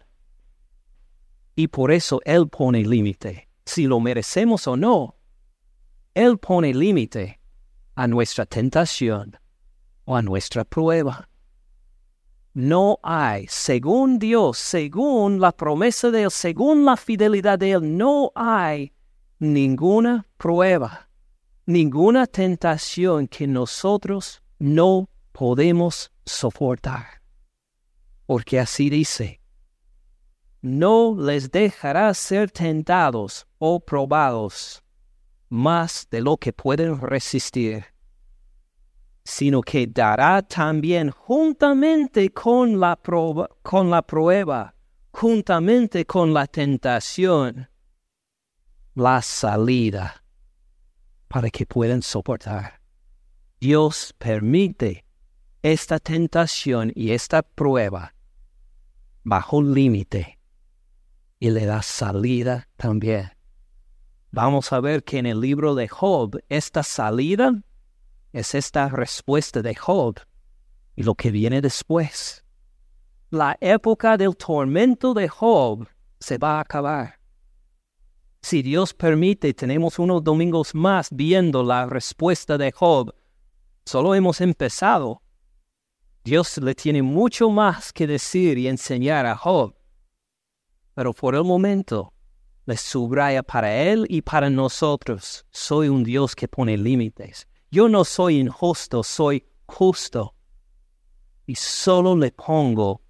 Y 1.54 1.68
por 1.68 1.90
eso 1.90 2.20
Él 2.24 2.48
pone 2.48 2.84
límite 2.84 3.46
si 3.66 3.86
lo 3.86 4.00
merecemos 4.00 4.66
o 4.68 4.76
no, 4.76 5.16
Él 6.14 6.38
pone 6.38 6.72
límite 6.72 7.40
a 7.96 8.06
nuestra 8.06 8.46
tentación 8.46 9.36
o 10.04 10.16
a 10.16 10.22
nuestra 10.22 10.64
prueba. 10.64 11.28
No 12.54 12.98
hay, 13.02 13.46
según 13.48 14.18
Dios, 14.18 14.56
según 14.56 15.40
la 15.40 15.52
promesa 15.52 16.10
de 16.10 16.22
Él, 16.22 16.30
según 16.30 16.86
la 16.86 16.96
fidelidad 16.96 17.58
de 17.58 17.72
Él, 17.72 17.96
no 17.96 18.32
hay 18.34 18.92
ninguna 19.40 20.26
prueba, 20.38 21.10
ninguna 21.66 22.26
tentación 22.26 23.26
que 23.28 23.46
nosotros 23.46 24.42
no 24.58 25.10
podemos 25.32 26.10
soportar. 26.26 27.22
Porque 28.26 28.58
así 28.58 28.90
dice, 28.90 29.40
no 30.60 31.14
les 31.16 31.50
dejará 31.50 32.12
ser 32.12 32.50
tentados 32.50 33.46
o 33.58 33.78
probados 33.80 34.82
más 35.48 36.08
de 36.10 36.20
lo 36.20 36.36
que 36.36 36.52
pueden 36.52 37.00
resistir, 37.00 37.84
sino 39.24 39.60
que 39.60 39.86
dará 39.86 40.42
también 40.42 41.10
juntamente 41.10 42.30
con 42.30 42.80
la, 42.80 42.98
con 43.62 43.90
la 43.90 44.02
prueba, 44.02 44.74
juntamente 45.12 46.04
con 46.04 46.34
la 46.34 46.46
tentación, 46.46 47.68
la 48.94 49.22
salida 49.22 50.22
para 51.28 51.48
que 51.48 51.64
puedan 51.64 52.02
soportar. 52.02 52.80
Dios 53.60 54.14
permite 54.18 55.05
esta 55.72 55.98
tentación 55.98 56.92
y 56.94 57.10
esta 57.10 57.42
prueba 57.42 58.14
bajo 59.24 59.60
límite 59.60 60.38
y 61.40 61.50
le 61.50 61.66
da 61.66 61.82
salida 61.82 62.68
también. 62.76 63.32
Vamos 64.30 64.72
a 64.72 64.78
ver 64.78 65.02
que 65.02 65.18
en 65.18 65.26
el 65.26 65.40
libro 65.40 65.74
de 65.74 65.88
Job 65.88 66.40
esta 66.48 66.84
salida 66.84 67.52
es 68.32 68.54
esta 68.54 68.88
respuesta 68.90 69.60
de 69.60 69.74
Job 69.74 70.20
y 70.94 71.02
lo 71.02 71.16
que 71.16 71.32
viene 71.32 71.60
después. 71.60 72.44
La 73.30 73.56
época 73.60 74.16
del 74.16 74.36
tormento 74.36 75.14
de 75.14 75.26
Job 75.26 75.88
se 76.20 76.38
va 76.38 76.58
a 76.58 76.60
acabar. 76.60 77.18
Si 78.40 78.62
Dios 78.62 78.94
permite, 78.94 79.52
tenemos 79.52 79.98
unos 79.98 80.22
domingos 80.22 80.76
más 80.76 81.08
viendo 81.10 81.64
la 81.64 81.86
respuesta 81.86 82.56
de 82.56 82.70
Job. 82.70 83.12
Solo 83.84 84.14
hemos 84.14 84.40
empezado. 84.40 85.22
Dios 86.26 86.58
le 86.58 86.74
tiene 86.74 87.02
mucho 87.02 87.50
más 87.50 87.92
que 87.92 88.04
decir 88.04 88.58
y 88.58 88.66
enseñar 88.66 89.26
a 89.26 89.36
Job. 89.36 89.76
Pero 90.92 91.12
por 91.12 91.36
el 91.36 91.44
momento, 91.44 92.12
le 92.64 92.76
subraya 92.76 93.44
para 93.44 93.72
él 93.72 94.06
y 94.08 94.22
para 94.22 94.50
nosotros. 94.50 95.46
Soy 95.52 95.88
un 95.88 96.02
Dios 96.02 96.34
que 96.34 96.48
pone 96.48 96.76
límites. 96.76 97.46
Yo 97.70 97.88
no 97.88 98.04
soy 98.04 98.40
injusto, 98.40 99.04
soy 99.04 99.44
justo. 99.66 100.34
Y 101.46 101.54
solo 101.54 102.16
le 102.16 102.32
pongo 102.32 103.02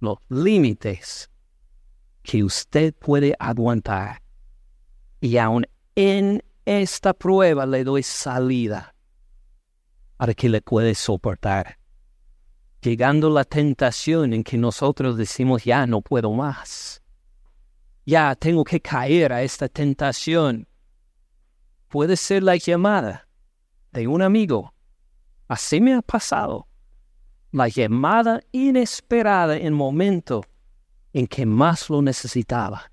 los 0.00 0.16
límites 0.30 1.30
que 2.22 2.42
usted 2.42 2.94
puede 2.94 3.34
aguantar. 3.38 4.22
Y 5.20 5.36
aún 5.36 5.66
en 5.94 6.42
esta 6.64 7.12
prueba 7.12 7.66
le 7.66 7.84
doy 7.84 8.02
salida 8.02 8.94
para 10.16 10.32
que 10.32 10.48
le 10.48 10.62
puede 10.62 10.94
soportar. 10.94 11.77
Llegando 12.80 13.30
la 13.30 13.44
tentación 13.44 14.32
en 14.32 14.44
que 14.44 14.56
nosotros 14.56 15.16
decimos 15.16 15.64
ya 15.64 15.86
no 15.86 16.00
puedo 16.00 16.32
más 16.32 17.02
ya 18.08 18.34
tengo 18.34 18.64
que 18.64 18.80
caer 18.80 19.34
a 19.34 19.42
esta 19.42 19.68
tentación. 19.68 20.66
Puede 21.88 22.16
ser 22.16 22.42
la 22.42 22.56
llamada 22.56 23.28
de 23.92 24.08
un 24.08 24.22
amigo. 24.22 24.72
Así 25.46 25.78
me 25.78 25.92
ha 25.92 26.00
pasado. 26.00 26.66
La 27.52 27.68
llamada 27.68 28.40
inesperada 28.50 29.58
en 29.58 29.74
momento 29.74 30.42
en 31.12 31.26
que 31.26 31.44
más 31.44 31.90
lo 31.90 32.00
necesitaba 32.00 32.90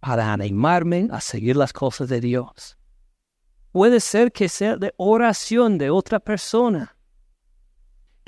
para 0.00 0.32
animarme 0.32 1.08
a 1.10 1.20
seguir 1.20 1.54
las 1.54 1.74
cosas 1.74 2.08
de 2.08 2.22
Dios. 2.22 2.78
Puede 3.70 4.00
ser 4.00 4.32
que 4.32 4.48
sea 4.48 4.76
de 4.76 4.94
oración 4.96 5.76
de 5.76 5.90
otra 5.90 6.20
persona. 6.20 6.96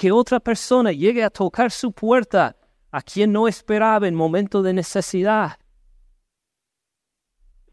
Que 0.01 0.11
otra 0.11 0.41
persona 0.41 0.93
llegue 0.93 1.23
a 1.23 1.29
tocar 1.29 1.71
su 1.71 1.93
puerta 1.93 2.57
a 2.91 3.03
quien 3.03 3.33
no 3.33 3.47
esperaba 3.47 4.09
en 4.09 4.15
momento 4.15 4.63
de 4.63 4.73
necesidad 4.73 5.59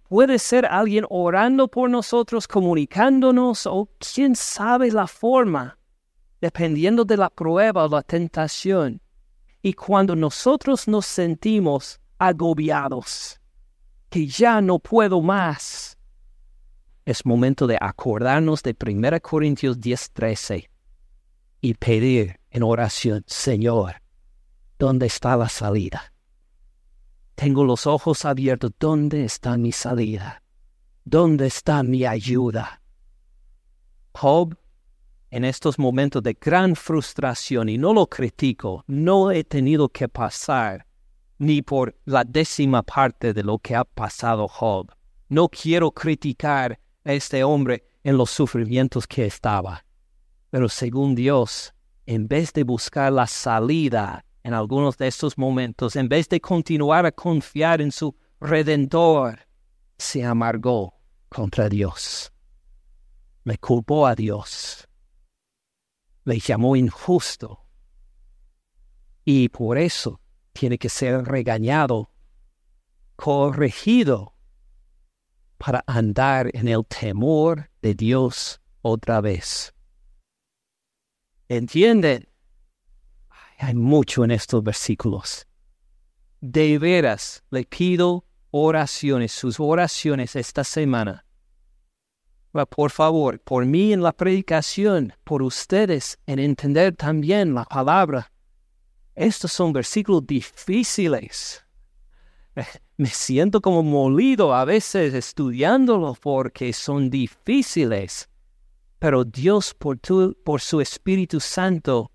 Puede 0.09 0.37
ser 0.37 0.65
alguien 0.65 1.05
orando 1.09 1.67
por 1.69 1.89
nosotros, 1.89 2.47
comunicándonos 2.47 3.65
o 3.65 3.89
quién 3.99 4.35
sabe 4.35 4.91
la 4.91 5.05
forma, 5.05 5.77
dependiendo 6.39 7.03
de 7.03 7.17
la 7.17 7.29
prueba 7.29 7.85
o 7.85 7.89
la 7.89 8.01
tentación. 8.03 9.01
Y 9.61 9.73
cuando 9.73 10.15
nosotros 10.15 10.87
nos 10.87 11.05
sentimos 11.05 11.99
agobiados, 12.19 13.41
que 14.09 14.27
ya 14.27 14.61
no 14.61 14.79
puedo 14.79 15.21
más, 15.21 15.97
es 17.05 17.25
momento 17.25 17.67
de 17.67 17.77
acordarnos 17.79 18.63
de 18.63 18.73
1 18.73 19.19
Corintios 19.21 19.77
10:13 19.79 20.69
y 21.61 21.73
pedir 21.73 22.39
en 22.51 22.63
oración, 22.63 23.23
Señor, 23.27 23.95
¿dónde 24.77 25.07
está 25.07 25.35
la 25.35 25.49
salida? 25.49 26.13
Tengo 27.37 27.63
los 27.63 27.85
ojos 27.85 28.25
abiertos. 28.25 28.71
¿Dónde 28.79 29.23
está 29.23 29.57
mi 29.57 29.71
salida? 29.71 30.41
¿Dónde 31.05 31.45
está 31.45 31.83
mi 31.83 32.03
ayuda? 32.03 32.81
Job, 34.13 34.57
en 35.29 35.45
estos 35.45 35.77
momentos 35.77 36.23
de 36.23 36.35
gran 36.41 36.75
frustración, 36.75 37.69
y 37.69 37.77
no 37.77 37.93
lo 37.93 38.07
critico, 38.07 38.83
no 38.87 39.29
he 39.29 39.43
tenido 39.43 39.87
que 39.89 40.09
pasar 40.09 40.87
ni 41.37 41.61
por 41.61 41.95
la 42.05 42.23
décima 42.23 42.81
parte 42.81 43.35
de 43.35 43.43
lo 43.43 43.59
que 43.59 43.75
ha 43.75 43.83
pasado 43.83 44.47
Job. 44.47 44.91
No 45.29 45.47
quiero 45.47 45.91
criticar 45.91 46.79
a 47.05 47.13
este 47.13 47.43
hombre 47.43 47.83
en 48.03 48.17
los 48.17 48.31
sufrimientos 48.31 49.05
que 49.05 49.27
estaba. 49.27 49.85
Pero 50.57 50.69
según 50.69 51.13
Dios, 51.13 51.75
en 52.07 52.27
vez 52.27 52.51
de 52.51 52.63
buscar 52.63 53.13
la 53.13 53.27
salida 53.27 54.25
en 54.41 54.55
algunos 54.55 54.97
de 54.97 55.05
estos 55.05 55.37
momentos, 55.37 55.95
en 55.95 56.09
vez 56.09 56.27
de 56.29 56.41
continuar 56.41 57.05
a 57.05 57.11
confiar 57.11 57.79
en 57.79 57.91
su 57.91 58.15
redentor, 58.41 59.47
se 59.99 60.25
amargó 60.25 60.95
contra 61.29 61.69
Dios. 61.69 62.33
Le 63.43 63.59
culpó 63.59 64.07
a 64.07 64.15
Dios. 64.15 64.87
Le 66.25 66.39
llamó 66.39 66.75
injusto. 66.75 67.63
Y 69.25 69.49
por 69.49 69.77
eso 69.77 70.19
tiene 70.53 70.79
que 70.79 70.89
ser 70.89 71.23
regañado, 71.23 72.09
corregido, 73.15 74.33
para 75.59 75.83
andar 75.85 76.49
en 76.55 76.67
el 76.67 76.83
temor 76.83 77.69
de 77.83 77.93
Dios 77.93 78.59
otra 78.81 79.21
vez. 79.21 79.75
¿Entienden? 81.49 82.27
Hay 83.59 83.73
mucho 83.73 84.23
en 84.23 84.31
estos 84.31 84.61
versículos. 84.63 85.47
De 86.41 86.77
veras 86.77 87.43
le 87.49 87.63
pido 87.63 88.25
oraciones, 88.51 89.31
sus 89.31 89.59
oraciones 89.59 90.35
esta 90.35 90.63
semana. 90.63 91.25
Por 92.51 92.91
favor, 92.91 93.39
por 93.39 93.65
mí 93.65 93.93
en 93.93 94.01
la 94.01 94.11
predicación, 94.11 95.13
por 95.23 95.41
ustedes 95.41 96.17
en 96.25 96.39
entender 96.39 96.95
también 96.95 97.53
la 97.53 97.63
palabra. 97.65 98.31
Estos 99.15 99.51
son 99.51 99.73
versículos 99.73 100.25
difíciles. 100.25 101.65
Me 102.97 103.09
siento 103.09 103.61
como 103.61 103.83
molido 103.83 104.53
a 104.53 104.65
veces 104.65 105.13
estudiándolos 105.13 106.19
porque 106.19 106.73
son 106.73 107.09
difíciles. 107.09 108.29
Pero 108.99 109.23
Dios 109.23 109.73
por, 109.73 109.99
por 110.43 110.61
su 110.61 110.81
Espíritu 110.81 111.39
Santo 111.39 112.11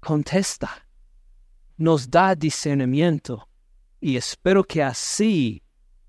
contesta, 0.00 0.86
nos 1.76 2.10
da 2.10 2.34
discernimiento 2.34 3.48
y 4.00 4.16
espero 4.16 4.64
que 4.64 4.82
así 4.82 5.62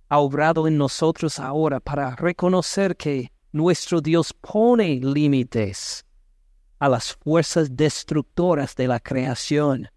ha 0.09 0.19
obrado 0.19 0.67
en 0.67 0.77
nosotros 0.77 1.39
ahora 1.39 1.79
para 1.79 2.15
reconocer 2.15 2.95
que 2.95 3.31
nuestro 3.51 4.01
Dios 4.01 4.33
pone 4.33 4.99
límites 5.01 6.03
a 6.79 6.89
las 6.89 7.13
fuerzas 7.13 7.75
destructoras 7.75 8.75
de 8.75 8.87
la 8.87 8.99
creación 8.99 9.87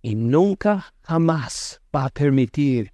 y 0.00 0.14
nunca 0.14 0.94
jamás 1.02 1.80
va 1.94 2.04
a 2.06 2.08
permitir 2.08 2.92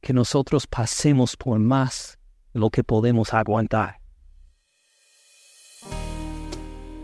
que 0.00 0.12
nosotros 0.12 0.66
pasemos 0.66 1.36
por 1.36 1.58
más 1.58 2.18
de 2.54 2.60
lo 2.60 2.70
que 2.70 2.82
podemos 2.82 3.34
aguantar. 3.34 4.05